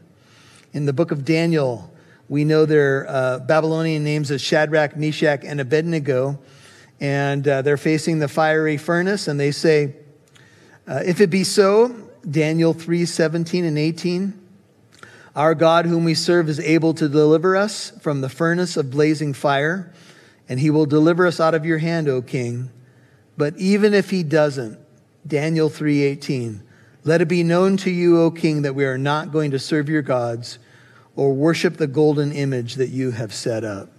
[0.72, 1.92] In the book of Daniel,
[2.28, 6.38] we know their uh, Babylonian names as Shadrach, Meshach, and Abednego.
[7.00, 9.94] And uh, they're facing the fiery furnace, and they say,
[10.86, 11.94] uh, If it be so,
[12.28, 14.40] Daniel 3 17 and 18,
[15.34, 19.32] our God, whom we serve, is able to deliver us from the furnace of blazing
[19.32, 19.92] fire,
[20.50, 22.70] and he will deliver us out of your hand, O king.
[23.36, 24.78] But even if he doesn't,
[25.26, 26.60] Daniel 3:18,
[27.04, 29.88] let it be known to you, O king, that we are not going to serve
[29.88, 30.58] your gods
[31.14, 33.90] or worship the golden image that you have set up.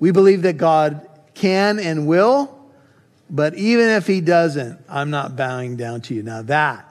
[0.00, 2.58] We believe that God can and will,
[3.30, 6.24] but even if he doesn't, I'm not bowing down to you.
[6.24, 6.84] Now that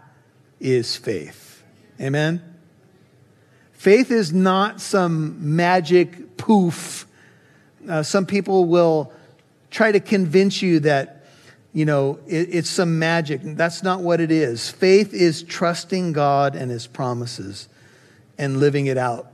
[0.61, 1.63] is faith.
[1.99, 2.41] Amen?
[3.73, 7.05] Faith is not some magic poof.
[7.87, 9.11] Uh, some people will
[9.71, 11.25] try to convince you that,
[11.73, 13.41] you know, it, it's some magic.
[13.43, 14.69] That's not what it is.
[14.69, 17.69] Faith is trusting God and his promises
[18.37, 19.31] and living it out.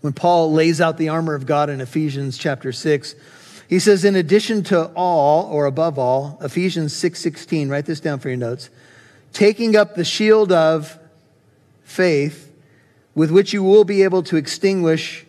[0.00, 3.14] When Paul lays out the armor of God in Ephesians chapter 6,
[3.68, 8.28] he says, in addition to all, or above all, Ephesians 6.16, write this down for
[8.28, 8.70] your notes,
[9.32, 10.98] taking up the shield of
[11.84, 12.52] faith,
[13.14, 15.24] with which you will be able to extinguish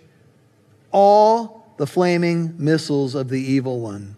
[0.91, 4.15] all the flaming missiles of the evil one.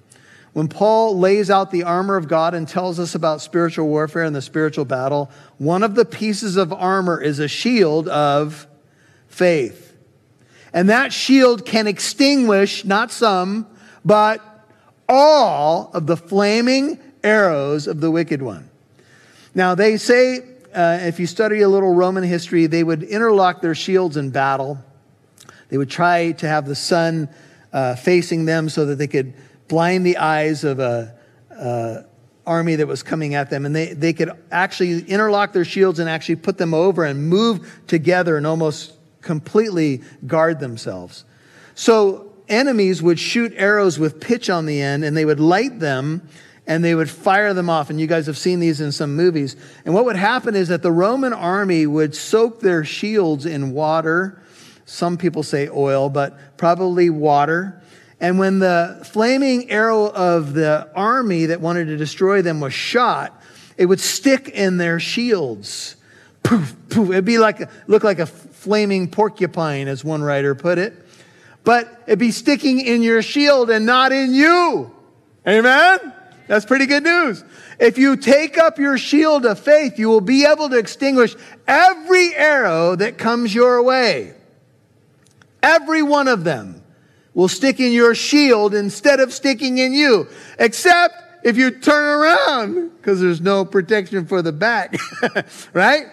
[0.53, 4.35] When Paul lays out the armor of God and tells us about spiritual warfare and
[4.35, 8.67] the spiritual battle, one of the pieces of armor is a shield of
[9.27, 9.95] faith.
[10.71, 13.67] And that shield can extinguish not some,
[14.05, 14.41] but
[15.09, 18.69] all of the flaming arrows of the wicked one.
[19.55, 20.39] Now, they say,
[20.73, 24.77] uh, if you study a little Roman history, they would interlock their shields in battle.
[25.69, 27.29] They would try to have the sun
[27.73, 29.33] uh, facing them so that they could
[29.67, 31.15] blind the eyes of a,
[31.49, 32.05] a
[32.45, 33.65] army that was coming at them.
[33.65, 37.81] And they, they could actually interlock their shields and actually put them over and move
[37.88, 41.25] together and almost completely guard themselves.
[41.75, 46.27] So enemies would shoot arrows with pitch on the end and they would light them
[46.67, 47.89] and they would fire them off.
[47.89, 49.55] And you guys have seen these in some movies.
[49.86, 54.41] And what would happen is that the Roman army would soak their shields in water.
[54.85, 57.81] Some people say oil, but probably water.
[58.19, 63.41] And when the flaming arrow of the army that wanted to destroy them was shot,
[63.77, 65.95] it would stick in their shields.
[66.43, 67.09] Poof, poof.
[67.09, 70.93] It'd be like, look like a flaming porcupine, as one writer put it.
[71.63, 74.91] But it'd be sticking in your shield and not in you.
[75.47, 76.13] Amen?
[76.47, 77.43] That's pretty good news.
[77.79, 81.35] If you take up your shield of faith, you will be able to extinguish
[81.67, 84.33] every arrow that comes your way.
[85.63, 86.84] Every one of them
[87.34, 90.28] will stick in your shield instead of sticking in you,
[90.60, 94.95] except if you turn around because there's no protection for the back,
[95.73, 96.08] right?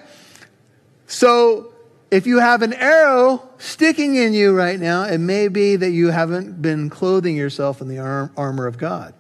[1.07, 1.73] So
[2.11, 6.09] if you have an arrow sticking in you right now, it may be that you
[6.09, 9.15] haven't been clothing yourself in the armor of God.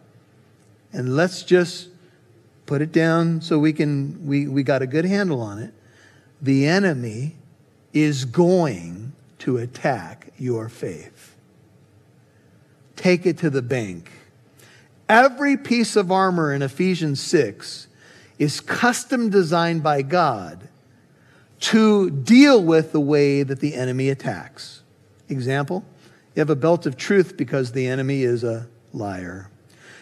[0.92, 1.88] And let's just
[2.66, 5.74] put it down so we can we, we got a good handle on it.
[6.40, 7.36] The enemy
[7.92, 11.36] is going to attack your faith.
[12.96, 14.10] Take it to the bank.
[15.08, 17.88] Every piece of armor in Ephesians 6
[18.38, 20.68] is custom designed by God
[21.60, 24.82] to deal with the way that the enemy attacks.
[25.28, 25.84] Example,
[26.34, 29.50] you have a belt of truth because the enemy is a liar.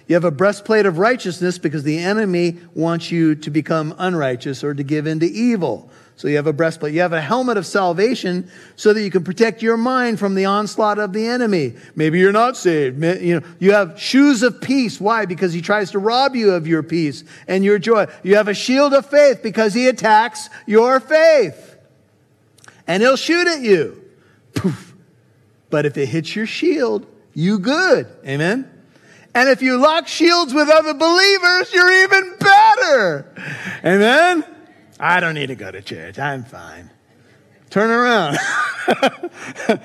[0.07, 4.73] You have a breastplate of righteousness because the enemy wants you to become unrighteous or
[4.73, 5.91] to give in to evil.
[6.19, 6.95] So you have a breastplate.
[6.95, 10.47] You have a helmet of salvation so that you can protect your mind from the
[10.47, 11.77] onslaught of the enemy.
[11.95, 13.01] Maybe you're not saved.
[13.01, 15.01] You know, you have shoes of peace.
[15.01, 15.27] Why?
[15.27, 18.09] Because he tries to rob you of your peace and your joy.
[18.25, 21.77] You have a shield of faith because he attacks your faith.
[22.89, 24.03] And he'll shoot at you.
[24.55, 24.97] Poof.
[25.71, 28.09] But if it hits your shield, you good.
[28.27, 28.69] Amen.
[29.37, 33.35] And if you lock shields with other believers, you're even better.
[33.85, 34.45] Amen?
[34.99, 36.19] I don't need to go to church.
[36.19, 36.91] I'm fine.
[37.71, 38.39] Turn around.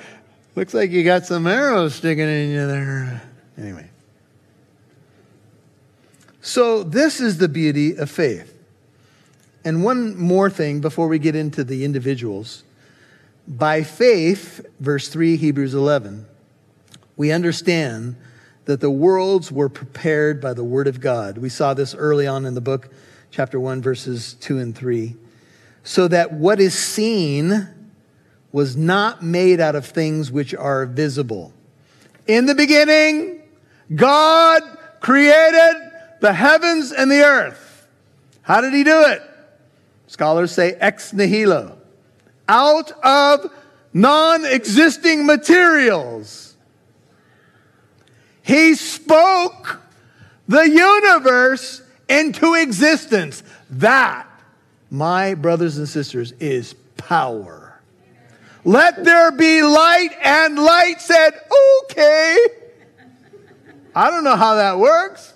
[0.55, 3.21] Looks like you got some arrows sticking in you there.
[3.57, 3.89] Anyway.
[6.41, 8.53] So, this is the beauty of faith.
[9.65, 12.63] And one more thing before we get into the individuals.
[13.47, 16.25] By faith, verse 3, Hebrews 11,
[17.15, 18.15] we understand
[18.65, 21.37] that the worlds were prepared by the word of God.
[21.37, 22.89] We saw this early on in the book,
[23.33, 25.15] chapter 1, verses 2 and 3.
[25.83, 27.67] So that what is seen
[28.51, 31.51] was not made out of things which are visible.
[32.27, 33.41] In the beginning,
[33.95, 34.61] God
[34.99, 35.73] created
[36.21, 37.87] the heavens and the earth.
[38.43, 39.21] How did he do it?
[40.05, 41.77] Scholars say ex nihilo.
[42.47, 43.51] Out of
[43.93, 46.53] non existing materials
[48.43, 49.79] he spoke
[50.49, 53.43] the universe into existence.
[53.69, 54.27] That,
[54.89, 57.81] my brothers and sisters, is power.
[58.65, 61.31] Let there be light, and light said,
[61.83, 62.37] okay.
[63.95, 65.33] I don't know how that works.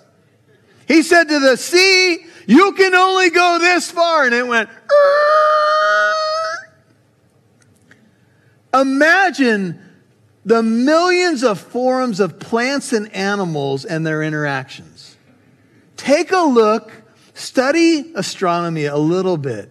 [0.86, 4.24] He said to the sea, You can only go this far.
[4.24, 4.70] And it went,
[8.72, 9.80] Imagine
[10.44, 14.97] the millions of forms of plants and animals and their interactions.
[15.98, 16.90] Take a look,
[17.34, 19.70] study astronomy a little bit,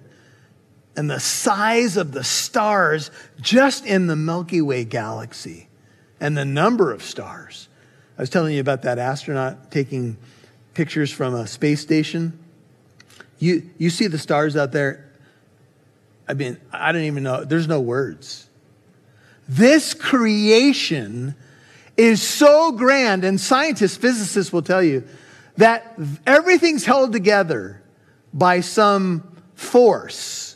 [0.96, 3.10] and the size of the stars
[3.42, 5.68] just in the Milky Way galaxy
[6.20, 7.70] and the number of stars.
[8.18, 10.18] I was telling you about that astronaut taking
[10.74, 12.38] pictures from a space station.
[13.40, 15.10] You, you see the stars out there.
[16.28, 17.46] I mean, I don't even know.
[17.46, 18.50] There's no words.
[19.48, 21.36] This creation
[21.96, 25.08] is so grand, and scientists, physicists will tell you
[25.58, 27.82] that everything's held together
[28.34, 30.56] by some force,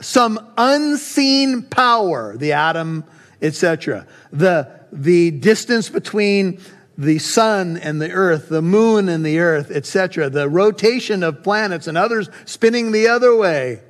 [0.00, 3.04] some unseen power, the atom,
[3.40, 4.06] etc.
[4.32, 6.60] The, the distance between
[6.98, 10.30] the sun and the earth, the moon and the earth, etc.
[10.30, 13.80] The rotation of planets and others spinning the other way.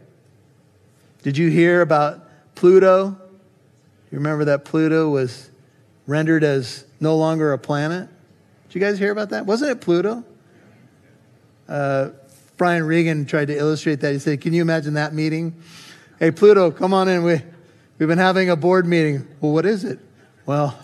[1.23, 3.17] Did you hear about Pluto?
[4.11, 5.51] You remember that Pluto was
[6.07, 8.09] rendered as no longer a planet?
[8.69, 9.47] Did you guys hear about that?
[9.47, 10.25] Wasn't it Pluto?
[11.69, 12.11] Uh,
[12.57, 14.13] Brian Regan tried to illustrate that.
[14.13, 15.61] He said, Can you imagine that meeting?
[16.19, 17.23] Hey, Pluto, come on in.
[17.23, 17.43] We,
[17.99, 19.27] we've been having a board meeting.
[19.41, 19.99] Well, what is it?
[20.47, 20.79] Well,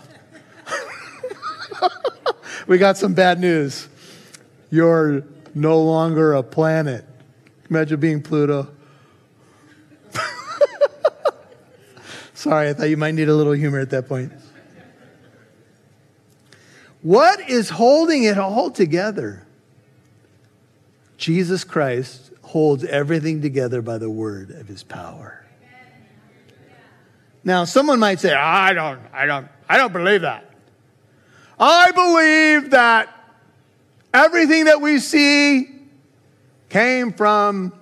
[2.67, 3.87] we got some bad news.
[4.69, 5.23] You're
[5.55, 7.05] no longer a planet.
[7.69, 8.69] Imagine being Pluto.
[12.33, 14.31] Sorry, I thought you might need a little humor at that point.
[17.03, 19.45] What is holding it all together?
[21.17, 25.45] Jesus Christ holds everything together by the word of his power.
[27.43, 30.49] Now, someone might say, I don't, I don't, I don't believe that.
[31.59, 33.13] I believe that
[34.13, 35.69] everything that we see
[36.69, 37.73] came from,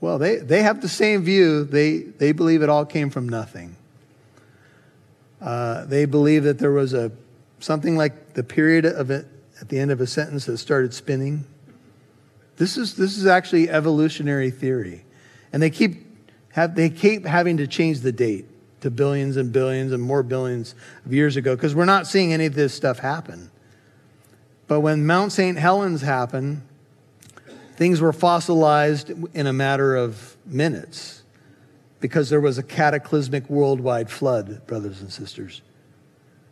[0.00, 1.64] well, they, they have the same view.
[1.64, 3.76] They, they believe it all came from nothing.
[5.38, 7.12] Uh, they believe that there was a
[7.60, 9.26] something like the period of it
[9.60, 11.44] at the end of a sentence that started spinning.
[12.56, 15.04] This is, this is actually evolutionary theory.
[15.52, 16.06] And they keep,
[16.52, 18.46] have, they keep having to change the date
[18.80, 22.46] to billions and billions and more billions of years ago because we're not seeing any
[22.46, 23.50] of this stuff happen.
[24.66, 25.58] But when Mount St.
[25.58, 26.62] Helens happened,
[27.76, 31.22] things were fossilized in a matter of minutes
[32.00, 35.62] because there was a cataclysmic worldwide flood, brothers and sisters,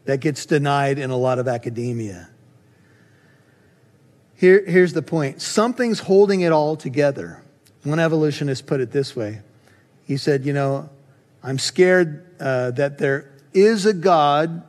[0.07, 2.29] that gets denied in a lot of academia.
[4.35, 7.43] Here, here's the point something's holding it all together.
[7.85, 9.43] One evolutionist put it this way
[10.05, 10.89] He said, You know,
[11.43, 14.63] I'm scared uh, that there is a God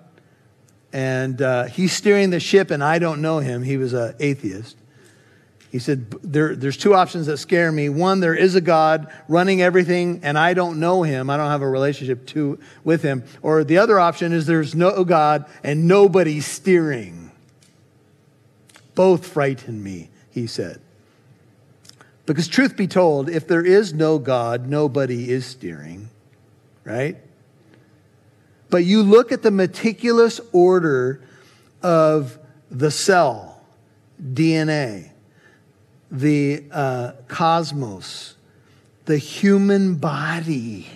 [0.94, 3.64] and uh, he's steering the ship and I don't know him.
[3.64, 4.78] He was an atheist.
[5.78, 7.89] He said, there, There's two options that scare me.
[7.89, 11.30] One, there is a God running everything and I don't know him.
[11.30, 13.23] I don't have a relationship to, with him.
[13.41, 17.32] Or the other option is there's no God and nobody's steering.
[18.95, 20.82] Both frighten me, he said.
[22.25, 26.09] Because, truth be told, if there is no God, nobody is steering
[26.88, 27.17] right?
[28.69, 31.21] But you look at the meticulous order
[31.84, 32.39] of
[32.71, 33.61] the cell,
[34.21, 35.11] DNA,
[36.12, 38.36] the uh, cosmos,
[39.05, 40.88] the human body.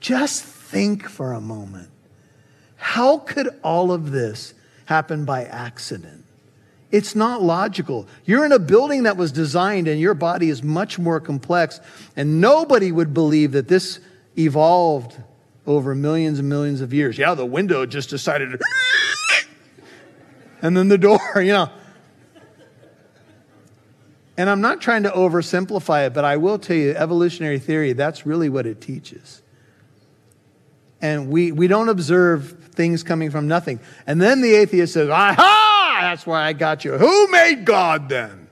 [0.00, 1.90] Just think for a moment.
[2.76, 4.54] How could all of this
[4.84, 6.24] happen by accident?
[6.92, 8.06] It's not logical.
[8.24, 11.80] You're in a building that was designed and your body is much more complex.
[12.14, 13.98] And nobody would believe that this
[14.38, 15.20] evolved
[15.66, 17.18] over millions and millions of years.
[17.18, 18.60] Yeah, the window just decided
[20.62, 21.70] and then the door, you know.
[24.38, 28.26] And I'm not trying to oversimplify it, but I will tell you, evolutionary theory, that's
[28.26, 29.42] really what it teaches.
[31.00, 33.80] And we, we don't observe things coming from nothing.
[34.06, 35.98] And then the atheist says, aha!
[36.02, 36.92] that's why I got you.
[36.92, 38.48] Who made God then?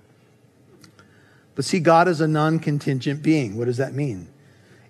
[1.55, 3.57] But see, God is a non contingent being.
[3.57, 4.28] What does that mean?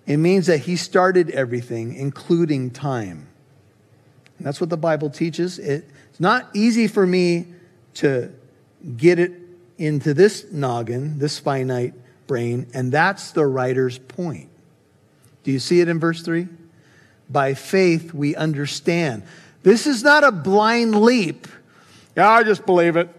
[0.05, 3.27] It means that He started everything, including time.
[4.37, 5.59] And that's what the Bible teaches.
[5.59, 7.47] It, it's not easy for me
[7.95, 8.33] to
[8.97, 9.44] get it
[9.77, 11.93] into this noggin, this finite
[12.27, 14.49] brain, and that's the writer's point.
[15.43, 16.47] Do you see it in verse 3?
[17.29, 19.23] By faith, we understand.
[19.63, 21.47] This is not a blind leap
[22.15, 23.09] yeah, I just believe it.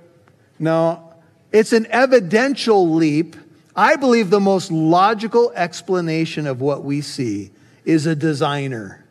[0.59, 1.13] No,
[1.53, 3.37] it's an evidential leap.
[3.75, 7.51] I believe the most logical explanation of what we see
[7.85, 9.05] is a designer,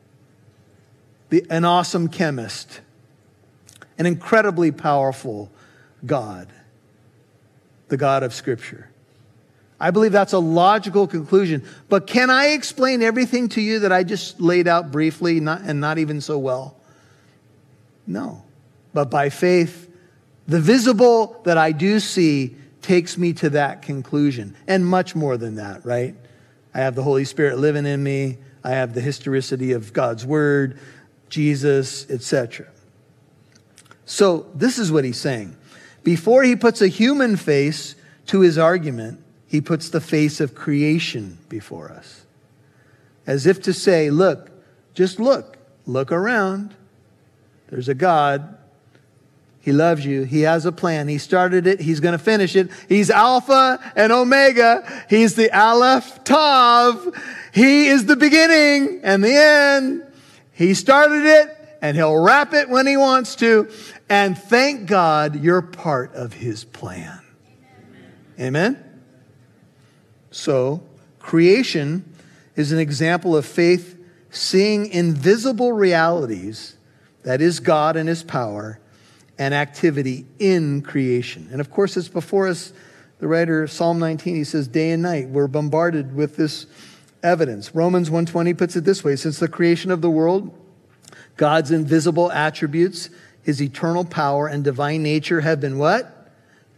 [1.29, 2.81] the, an awesome chemist,
[3.99, 5.51] an incredibly powerful
[6.05, 6.47] God,
[7.87, 8.89] the God of Scripture.
[9.79, 11.63] I believe that's a logical conclusion.
[11.89, 15.81] But can I explain everything to you that I just laid out briefly not, and
[15.81, 16.77] not even so well?
[18.07, 18.43] No.
[18.93, 19.91] But by faith,
[20.47, 25.55] the visible that I do see takes me to that conclusion, and much more than
[25.55, 26.15] that, right?
[26.73, 28.37] I have the Holy Spirit living in me.
[28.63, 30.79] I have the historicity of God's Word,
[31.29, 32.67] Jesus, etc.
[34.05, 35.57] So, this is what he's saying.
[36.05, 37.95] Before he puts a human face
[38.27, 42.25] to his argument, he puts the face of creation before us.
[43.25, 44.51] As if to say, look,
[44.93, 46.75] just look, look around.
[47.69, 48.55] There's a God
[49.61, 50.25] he loves you.
[50.25, 51.07] He has a plan.
[51.07, 51.79] He started it.
[51.79, 52.69] He's going to finish it.
[52.87, 55.05] He's Alpha and Omega.
[55.09, 57.19] He's the Aleph Tav.
[57.51, 60.03] He is the beginning and the end.
[60.51, 63.69] He started it and he'll wrap it when he wants to.
[64.09, 67.21] And thank God you're part of his plan.
[68.39, 68.83] Amen?
[70.31, 70.83] So,
[71.19, 72.13] creation
[72.55, 73.97] is an example of faith
[74.29, 76.75] seeing invisible realities,
[77.23, 78.79] that is God and his power
[79.37, 81.47] and activity in creation.
[81.51, 82.73] And of course, it's before us.
[83.19, 86.67] The writer of Psalm 19, he says, day and night, we're bombarded with this
[87.23, 87.73] evidence.
[87.73, 90.53] Romans 120 puts it this way Since the creation of the world,
[91.37, 93.09] God's invisible attributes,
[93.43, 96.31] his eternal power and divine nature have been what?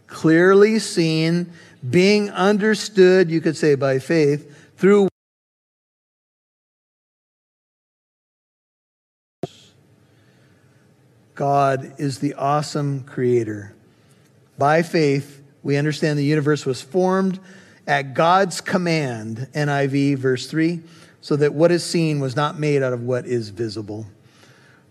[0.06, 1.52] Clearly seen,
[1.88, 5.08] being understood, you could say by faith, through
[11.34, 13.72] God is the awesome creator
[14.58, 17.38] By faith, we understand the universe was formed
[17.86, 20.80] at God's command, NIV, verse 3,
[21.20, 24.06] so that what is seen was not made out of what is visible.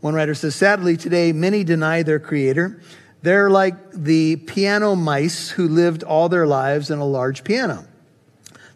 [0.01, 2.81] One writer says, sadly, today many deny their creator.
[3.23, 7.85] They're like the piano mice who lived all their lives in a large piano.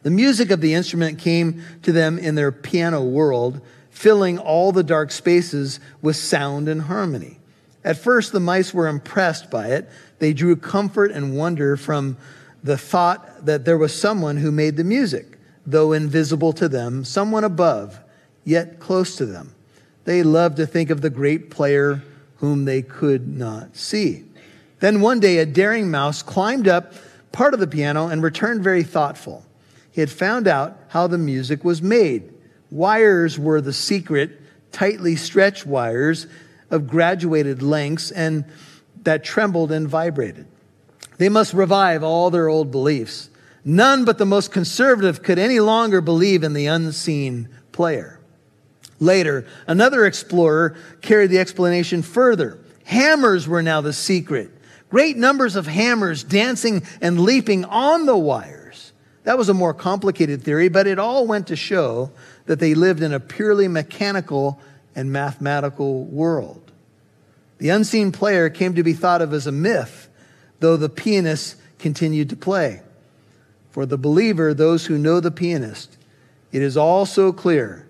[0.03, 3.61] The music of the instrument came to them in their piano world,
[3.91, 7.38] filling all the dark spaces with sound and harmony.
[7.84, 9.89] At first, the mice were impressed by it.
[10.19, 12.17] They drew comfort and wonder from
[12.63, 17.43] the thought that there was someone who made the music, though invisible to them, someone
[17.43, 17.99] above,
[18.43, 19.53] yet close to them.
[20.06, 22.04] They loved to think of the great player
[22.38, 24.24] whom they could not see.
[24.80, 26.93] Then one day, a daring mouse climbed up
[27.32, 29.45] part of the piano and returned very thoughtful.
[29.91, 32.34] He had found out how the music was made.
[32.72, 34.41] Wires were the secret,
[34.72, 36.28] tightly stretched wires
[36.70, 38.45] of graduated lengths and
[39.04, 40.47] that trembled and vibrated.
[41.18, 43.30] They must revive all their old beliefs.
[43.64, 48.20] None but the most conservative could any longer believe in the unseen player.
[49.02, 52.60] Later, another explorer carried the explanation further.
[52.86, 54.52] Hammers were now the secret.
[54.91, 58.93] Great numbers of hammers dancing and leaping on the wires.
[59.24, 62.12] That was a more complicated theory, but it all went to show
[62.45, 64.60] that they lived in a purely mechanical
[64.95, 66.72] and mathematical world.
[67.58, 70.10] The unseen player came to be thought of as a myth,
[70.60, 72.82] though the pianist continued to play.
[73.72, 75.97] For the believer, those who know the pianist,
[76.52, 77.88] it is all so clear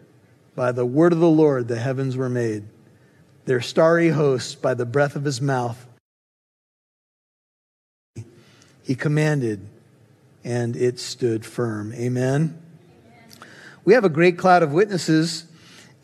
[0.61, 2.63] by the word of the Lord the heavens were made,
[3.45, 5.87] their starry hosts by the breath of his mouth.
[8.83, 9.65] He commanded,
[10.43, 11.91] and it stood firm.
[11.93, 12.61] Amen.
[13.85, 15.45] We have a great cloud of witnesses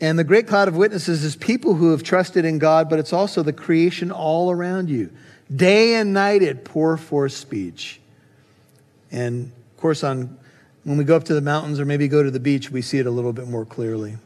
[0.00, 3.12] and the great cloud of witnesses is people who have trusted in God, but it's
[3.12, 5.12] also the creation all around you.
[5.54, 8.00] Day and night it pour forth speech.
[9.12, 10.36] And of course, on
[10.82, 12.98] when we go up to the mountains or maybe go to the beach, we see
[12.98, 14.16] it a little bit more clearly.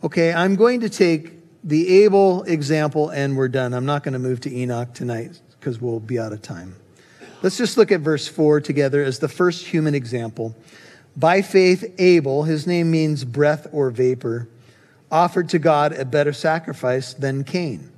[0.00, 1.32] Okay, I'm going to take
[1.64, 3.74] the Abel example and we're done.
[3.74, 6.76] I'm not going to move to Enoch tonight because we'll be out of time.
[7.42, 10.54] Let's just look at verse 4 together as the first human example.
[11.16, 14.48] By faith, Abel, his name means breath or vapor
[15.10, 17.90] offered to God a better sacrifice than Cain,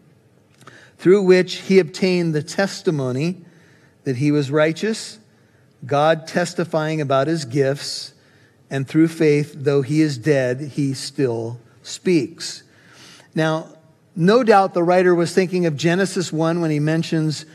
[0.96, 3.44] through which he obtained the testimony
[4.04, 5.18] that he was righteous,
[5.84, 8.14] God testifying about his gifts,
[8.70, 11.60] and through faith, though he is dead, he still
[11.90, 12.62] speaks.
[13.34, 13.68] Now,
[14.16, 17.46] no doubt the writer was thinking of Genesis 1 when he mentions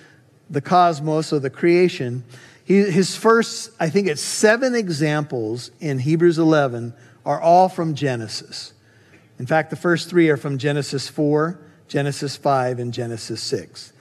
[0.49, 2.23] the cosmos or the creation.
[2.63, 6.93] He, his first, I think it's seven examples in Hebrews 11
[7.25, 8.73] are all from Genesis.
[9.37, 13.93] In fact, the first three are from Genesis 4, Genesis 5, and Genesis 6.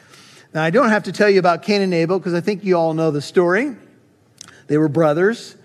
[0.55, 2.76] Now, I don't have to tell you about Cain and Abel because I think you
[2.76, 3.74] all know the story.
[4.68, 5.57] They were brothers,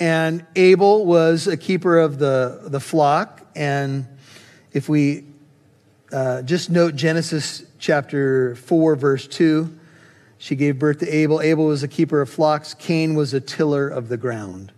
[0.00, 3.43] and Abel was a keeper of the, the flock.
[3.54, 4.06] And
[4.72, 5.24] if we
[6.12, 9.78] uh, just note Genesis chapter 4, verse 2,
[10.38, 11.40] she gave birth to Abel.
[11.40, 14.72] Abel was a keeper of flocks, Cain was a tiller of the ground.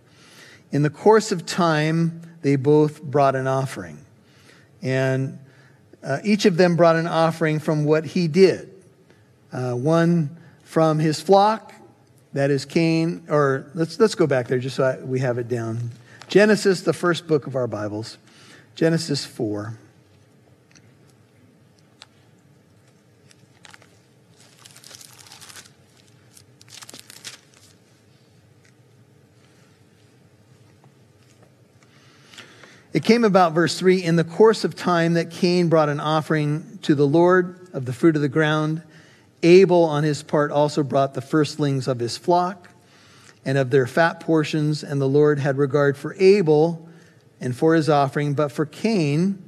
[0.71, 3.99] In the course of time, they both brought an offering.
[4.81, 5.39] And
[6.03, 8.73] uh, each of them brought an offering from what he did.
[9.51, 11.73] Uh, one from his flock,
[12.33, 15.47] that is Cain, or let's, let's go back there just so I, we have it
[15.47, 15.91] down.
[16.27, 18.17] Genesis, the first book of our Bibles,
[18.77, 19.73] Genesis 4.
[32.93, 36.77] It came about, verse 3, in the course of time that Cain brought an offering
[36.83, 38.83] to the Lord of the fruit of the ground.
[39.41, 42.69] Abel, on his part, also brought the firstlings of his flock
[43.43, 46.86] and of their fat portions, and the Lord had regard for Abel
[47.39, 49.43] and for his offering, but for Cain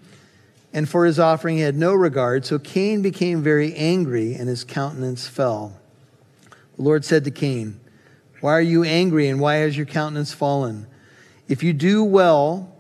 [0.74, 2.46] and for his offering he had no regard.
[2.46, 5.80] So Cain became very angry, and his countenance fell.
[6.78, 7.80] The Lord said to Cain,
[8.42, 10.88] Why are you angry, and why has your countenance fallen?
[11.48, 12.76] If you do well,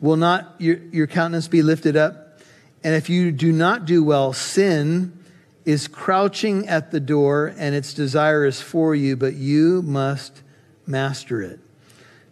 [0.00, 2.38] will not your, your countenance be lifted up?
[2.84, 5.18] And if you do not do well, sin
[5.64, 10.42] is crouching at the door and its desire is for you, but you must
[10.86, 11.58] master it.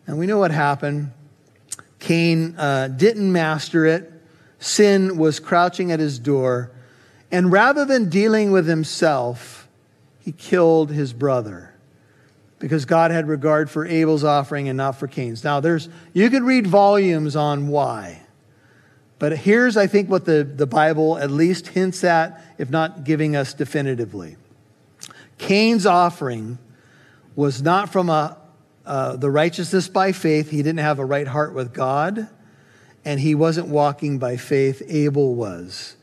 [0.07, 1.13] And we know what happened.
[2.03, 4.13] Cain uh, didn't master it.
[4.59, 6.73] Sin was crouching at his door.
[7.31, 9.69] And rather than dealing with himself,
[10.19, 11.73] he killed his brother
[12.59, 15.45] because God had regard for Abel's offering and not for Cain's.
[15.45, 18.23] Now, there's, you could read volumes on why.
[19.21, 23.37] But here's, I think, what the, the Bible at least hints at, if not giving
[23.37, 24.37] us definitively.
[25.39, 26.59] Cain's offering
[27.37, 28.39] was not from a,
[28.85, 30.51] uh, the righteousness by faith.
[30.51, 32.29] He didn't have a right heart with God,
[33.05, 34.83] and he wasn't walking by faith.
[34.89, 35.97] Abel was.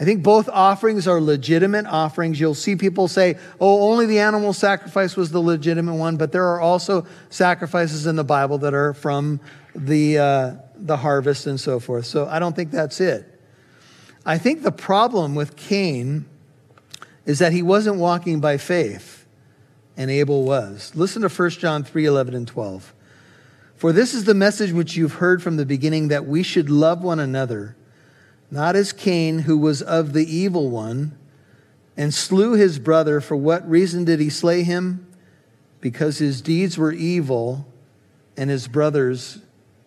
[0.00, 2.40] I think both offerings are legitimate offerings.
[2.40, 6.46] You'll see people say, oh, only the animal sacrifice was the legitimate one, but there
[6.48, 9.38] are also sacrifices in the Bible that are from
[9.76, 12.06] the, uh, the harvest and so forth.
[12.06, 13.28] So I don't think that's it.
[14.26, 16.26] I think the problem with Cain
[17.24, 19.21] is that he wasn't walking by faith,
[19.96, 20.92] and Abel was.
[20.94, 22.94] Listen to 1 John 3 11 and 12.
[23.76, 27.02] For this is the message which you've heard from the beginning that we should love
[27.02, 27.76] one another
[28.52, 31.16] not as Cain, who was of the evil one
[31.96, 33.20] and slew his brother.
[33.22, 35.06] For what reason did he slay him?
[35.80, 37.66] Because his deeds were evil
[38.36, 39.38] and his brothers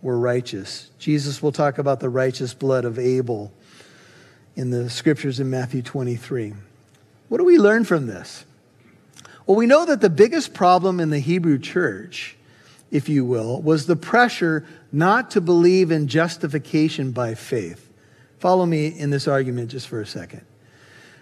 [0.02, 0.90] were righteous.
[0.98, 3.54] Jesus will talk about the righteous blood of Abel
[4.56, 6.56] in the scriptures in Matthew 23.
[7.30, 8.46] What do we learn from this?
[9.46, 12.36] Well, we know that the biggest problem in the Hebrew church,
[12.90, 17.92] if you will, was the pressure not to believe in justification by faith.
[18.40, 20.42] Follow me in this argument just for a second.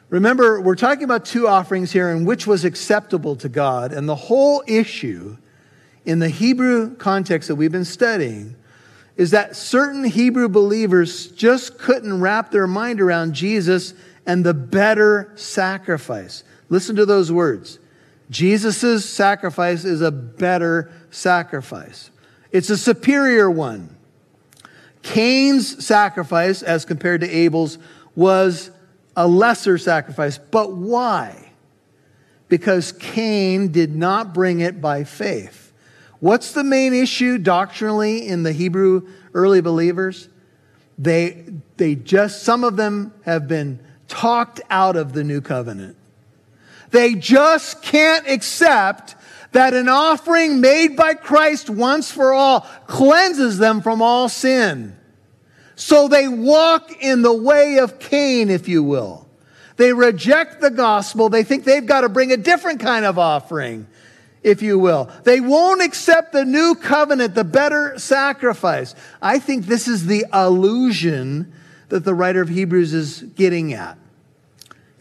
[0.09, 3.91] Remember, we're talking about two offerings here and which was acceptable to God.
[3.91, 5.37] And the whole issue
[6.05, 8.55] in the Hebrew context that we've been studying
[9.17, 13.93] is that certain Hebrew believers just couldn't wrap their mind around Jesus
[14.25, 16.43] and the better sacrifice.
[16.69, 17.79] Listen to those words.
[18.29, 22.09] Jesus' sacrifice is a better sacrifice.
[22.51, 23.95] It's a superior one.
[25.01, 27.77] Cain's sacrifice, as compared to Abel's,
[28.15, 28.71] was
[29.15, 30.37] a lesser sacrifice.
[30.37, 31.51] But why?
[32.47, 35.73] Because Cain did not bring it by faith.
[36.19, 40.29] What's the main issue doctrinally in the Hebrew early believers?
[40.97, 41.43] They,
[41.77, 45.97] they just, some of them have been talked out of the new covenant.
[46.93, 49.15] They just can't accept
[49.51, 54.95] that an offering made by Christ once for all cleanses them from all sin.
[55.75, 59.27] So they walk in the way of Cain, if you will.
[59.77, 61.29] They reject the gospel.
[61.29, 63.87] They think they've got to bring a different kind of offering,
[64.43, 65.09] if you will.
[65.23, 68.93] They won't accept the new covenant, the better sacrifice.
[69.19, 71.53] I think this is the illusion
[71.89, 73.97] that the writer of Hebrews is getting at.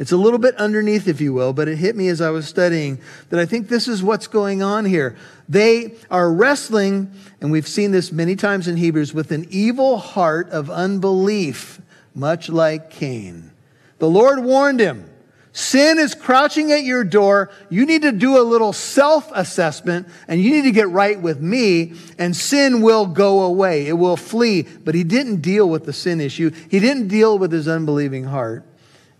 [0.03, 2.49] It's a little bit underneath, if you will, but it hit me as I was
[2.49, 2.99] studying
[3.29, 5.15] that I think this is what's going on here.
[5.49, 10.51] They are wrestling, and we've seen this many times in Hebrews, with an evil heart
[10.51, 11.81] of unbelief,
[12.17, 13.53] much like Cain.
[14.01, 15.09] The Lord warned him
[15.53, 17.53] sin is crouching at your door.
[17.71, 21.41] You need to do a little self assessment, and you need to get right with
[21.41, 23.87] me, and sin will go away.
[23.87, 24.63] It will flee.
[24.63, 28.67] But he didn't deal with the sin issue, he didn't deal with his unbelieving heart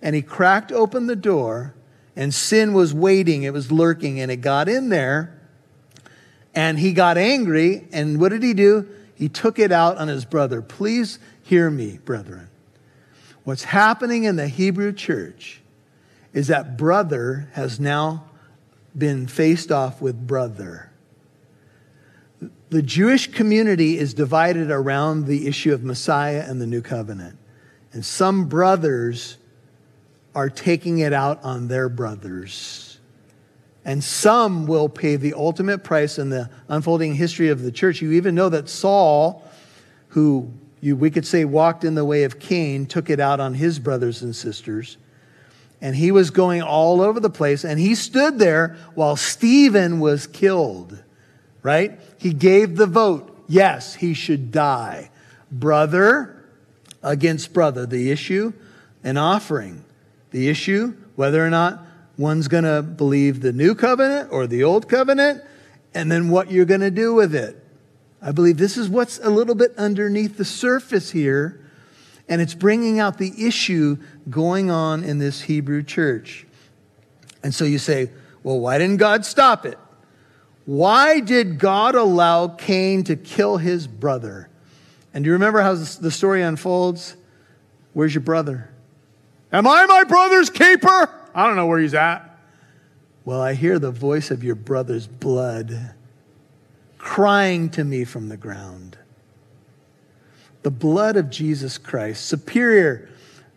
[0.03, 1.75] and he cracked open the door,
[2.17, 5.39] and sin was waiting, it was lurking, and it got in there.
[6.55, 8.87] And he got angry, and what did he do?
[9.15, 10.61] He took it out on his brother.
[10.61, 12.49] Please hear me, brethren.
[13.45, 15.63] What's happening in the Hebrew church
[16.33, 18.25] is that brother has now
[18.97, 20.91] been faced off with brother.
[22.71, 27.39] The Jewish community is divided around the issue of Messiah and the new covenant.
[27.93, 29.37] And some brothers
[30.35, 32.99] are taking it out on their brothers.
[33.85, 38.01] And some will pay the ultimate price in the unfolding history of the church.
[38.01, 39.45] You even know that Saul,
[40.09, 43.55] who you, we could say walked in the way of Cain, took it out on
[43.55, 44.99] his brothers and sisters.
[45.81, 47.65] And he was going all over the place.
[47.65, 51.03] And he stood there while Stephen was killed,
[51.63, 51.99] right?
[52.19, 53.45] He gave the vote.
[53.49, 55.11] Yes, he should die.
[55.51, 56.45] Brother
[57.03, 57.85] against brother.
[57.85, 58.53] The issue,
[59.03, 59.85] an offering
[60.33, 61.87] the issue, whether or not
[62.19, 65.43] one's going to believe the new covenant or the old covenant,
[65.95, 67.63] and then what you're going to do with it.
[68.21, 71.61] I believe this is what's a little bit underneath the surface here,
[72.29, 73.99] and it's bringing out the issue
[74.31, 76.47] going on in this Hebrew church.
[77.43, 78.11] And so you say,
[78.43, 79.79] well, why didn't God stop it?
[80.65, 84.49] Why did God allow Cain to kill his brother?
[85.13, 87.17] And do you remember how the story unfolds?
[87.93, 88.72] Where's your brother?
[89.53, 91.11] Am I my brother's keeper?
[91.35, 92.39] I don't know where he's at.
[93.25, 95.95] Well, I hear the voice of your brother's blood
[96.99, 98.97] crying to me from the ground.
[100.63, 103.09] The blood of Jesus Christ, superior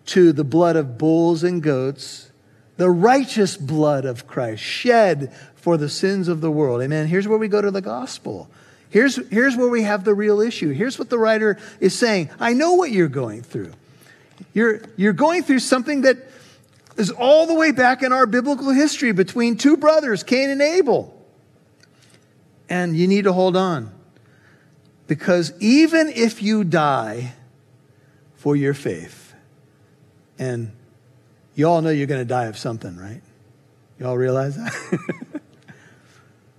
[0.08, 2.32] to the blood of bulls and goats,
[2.78, 6.82] the righteous blood of Christ shed for the sins of the world.
[6.82, 7.08] Amen.
[7.08, 8.50] Here's where we go to the gospel.
[8.90, 10.72] Here's, here's where we have the real issue.
[10.72, 13.72] Here's what the writer is saying I know what you're going through.
[14.54, 16.18] You're, you're going through something that
[16.98, 21.12] is all the way back in our biblical history between two brothers, Cain and Abel.
[22.70, 23.92] And you need to hold on.
[25.08, 27.34] Because even if you die
[28.36, 29.34] for your faith,
[30.40, 30.72] and
[31.54, 33.22] you all know you're going to die of something, right?
[34.00, 34.74] You all realize that?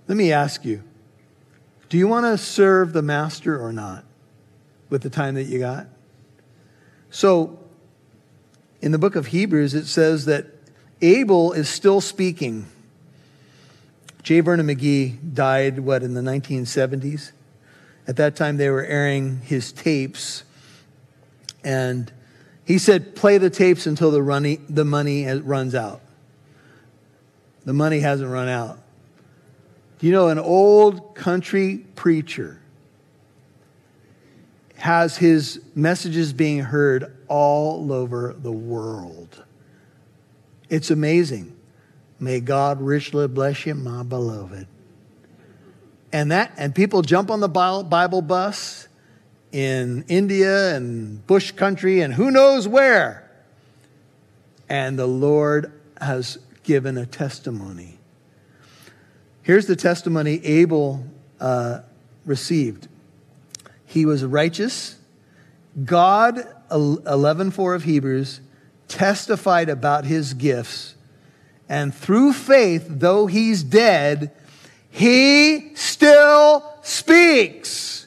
[0.07, 0.83] Let me ask you
[1.89, 4.03] do you want to serve the master or not
[4.89, 5.87] with the time that you got?
[7.09, 7.59] So,
[8.81, 10.45] in the book of Hebrews, it says that
[11.01, 12.67] Abel is still speaking.
[14.23, 14.41] J.
[14.41, 17.31] Vernon McGee died, what, in the 1970s?
[18.07, 20.43] At that time, they were airing his tapes.
[21.63, 22.11] And
[22.65, 26.01] he said, play the tapes until the, runny, the money runs out.
[27.65, 28.79] The money hasn't run out.
[29.99, 32.61] You know an old country preacher
[34.77, 39.43] has his messages being heard all over the world?
[40.69, 41.55] It's amazing.
[42.19, 44.67] May God richly bless you, my beloved.
[46.11, 48.87] And that and people jump on the Bible bus
[49.51, 53.29] in India and bush country and who knows where.
[54.69, 57.97] And the Lord has given a testimony.
[59.41, 61.05] Here's the testimony Abel
[61.39, 61.81] uh,
[62.25, 62.87] received.
[63.97, 64.95] He was righteous.
[65.83, 66.37] God,
[66.69, 66.77] uh,
[67.07, 68.41] 11:4 of Hebrews,
[68.87, 70.93] testified about his gifts.
[71.67, 74.29] And through faith, though he's dead,
[74.91, 78.05] he still speaks.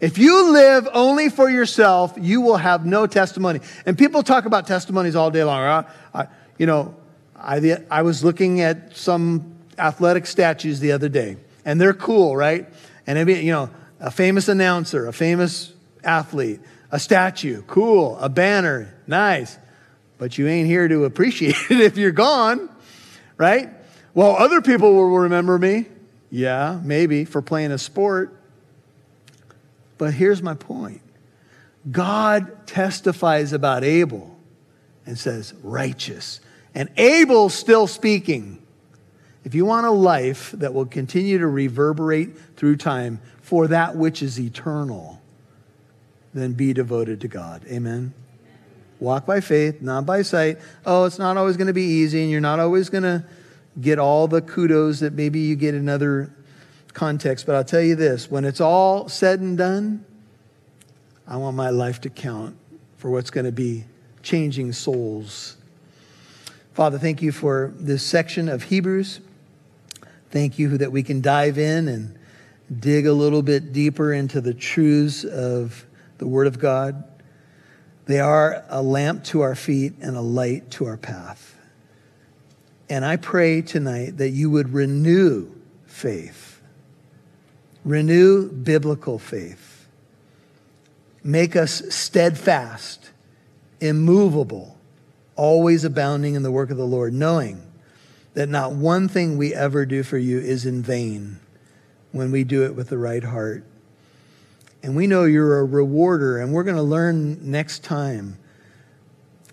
[0.00, 3.60] If you live only for yourself, you will have no testimony.
[3.84, 5.84] And people talk about testimonies all day long.
[6.14, 6.94] I, you know,
[7.36, 11.36] I, I was looking at some athletic statues the other day,
[11.66, 12.66] and they're cool, right?
[13.06, 13.70] And, it, you know,
[14.00, 15.72] a famous announcer, a famous
[16.04, 19.58] athlete, a statue, cool, a banner, nice.
[20.18, 22.68] But you ain't here to appreciate it if you're gone,
[23.36, 23.70] right?
[24.14, 25.86] Well, other people will remember me.
[26.30, 28.34] Yeah, maybe for playing a sport.
[29.96, 31.00] But here's my point
[31.90, 34.36] God testifies about Abel
[35.06, 36.40] and says, righteous.
[36.74, 38.62] And Abel's still speaking.
[39.44, 44.22] If you want a life that will continue to reverberate through time for that which
[44.22, 45.20] is eternal,
[46.34, 47.62] then be devoted to God.
[47.66, 48.12] Amen.
[49.00, 50.58] Walk by faith, not by sight.
[50.84, 53.24] Oh, it's not always going to be easy, and you're not always going to
[53.80, 56.32] get all the kudos that maybe you get in other
[56.92, 57.46] contexts.
[57.46, 60.04] But I'll tell you this when it's all said and done,
[61.26, 62.56] I want my life to count
[62.96, 63.84] for what's going to be
[64.22, 65.58] changing souls
[66.78, 69.18] Father, thank you for this section of Hebrews.
[70.30, 72.16] Thank you that we can dive in and
[72.76, 75.86] dig a little bit deeper into the truths of
[76.18, 77.04] the Word of God.
[78.06, 81.56] They are a lamp to our feet and a light to our path.
[82.90, 85.50] And I pray tonight that you would renew
[85.86, 86.60] faith,
[87.84, 89.86] renew biblical faith,
[91.22, 93.10] make us steadfast,
[93.80, 94.78] immovable
[95.36, 97.62] always abounding in the work of the Lord, knowing
[98.34, 101.38] that not one thing we ever do for you is in vain
[102.12, 103.64] when we do it with the right heart.
[104.82, 108.38] And we know you're a rewarder, and we're going to learn next time.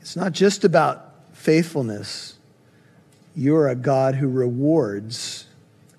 [0.02, 2.36] It's not just about faithfulness,
[3.36, 5.46] you're a God who rewards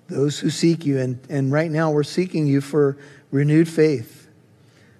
[0.07, 0.99] those who seek you.
[0.99, 2.97] And, and right now, we're seeking you for
[3.29, 4.29] renewed faith.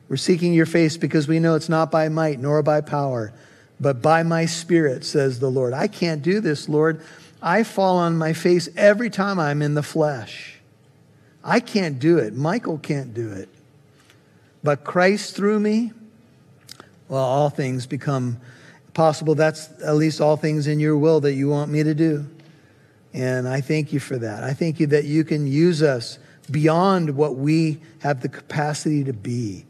[0.10, 3.34] We're seeking your face because we know it's not by might nor by power
[3.80, 5.74] but by my spirit, says the Lord.
[5.74, 7.01] I can't do this, Lord.
[7.41, 10.57] I fall on my face every time I'm in the flesh.
[11.48, 12.36] I can't do it.
[12.36, 13.48] Michael can't do it.
[14.64, 15.93] But Christ through me,
[17.08, 18.38] well, all things become
[18.93, 19.34] possible.
[19.34, 22.28] That's at least all things in your will that you want me to do.
[23.14, 24.43] And I thank you for that.
[24.43, 26.20] I thank you that you can use us
[26.52, 29.66] beyond what we have the capacity to be.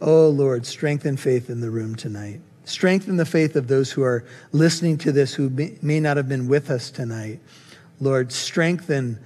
[0.00, 2.40] Oh, Lord, strengthen faith in the room tonight.
[2.64, 5.50] Strengthen the faith of those who are listening to this who
[5.82, 7.40] may not have been with us tonight.
[8.00, 9.18] Lord, strengthen,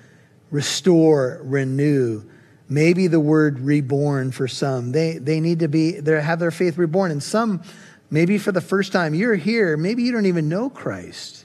[0.51, 2.23] restore, renew.
[2.69, 4.93] Maybe the word reborn for some.
[4.93, 7.11] They, they need to be, they have their faith reborn.
[7.11, 7.63] And some,
[8.11, 11.45] maybe for the first time, you're here, maybe you don't even know Christ.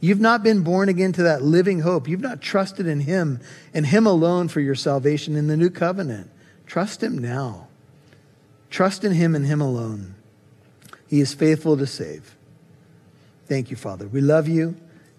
[0.00, 2.08] You've not been born again to that living hope.
[2.08, 3.40] You've not trusted in Him
[3.74, 6.30] and Him alone for your salvation in the new covenant.
[6.66, 7.68] Trust Him now.
[8.70, 10.14] Trust in Him and Him alone.
[11.06, 12.34] He is faithful to save.
[13.46, 14.08] Thank you, Father.
[14.08, 14.76] We love you.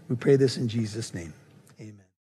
[0.10, 1.34] We pray this in Jesus' name.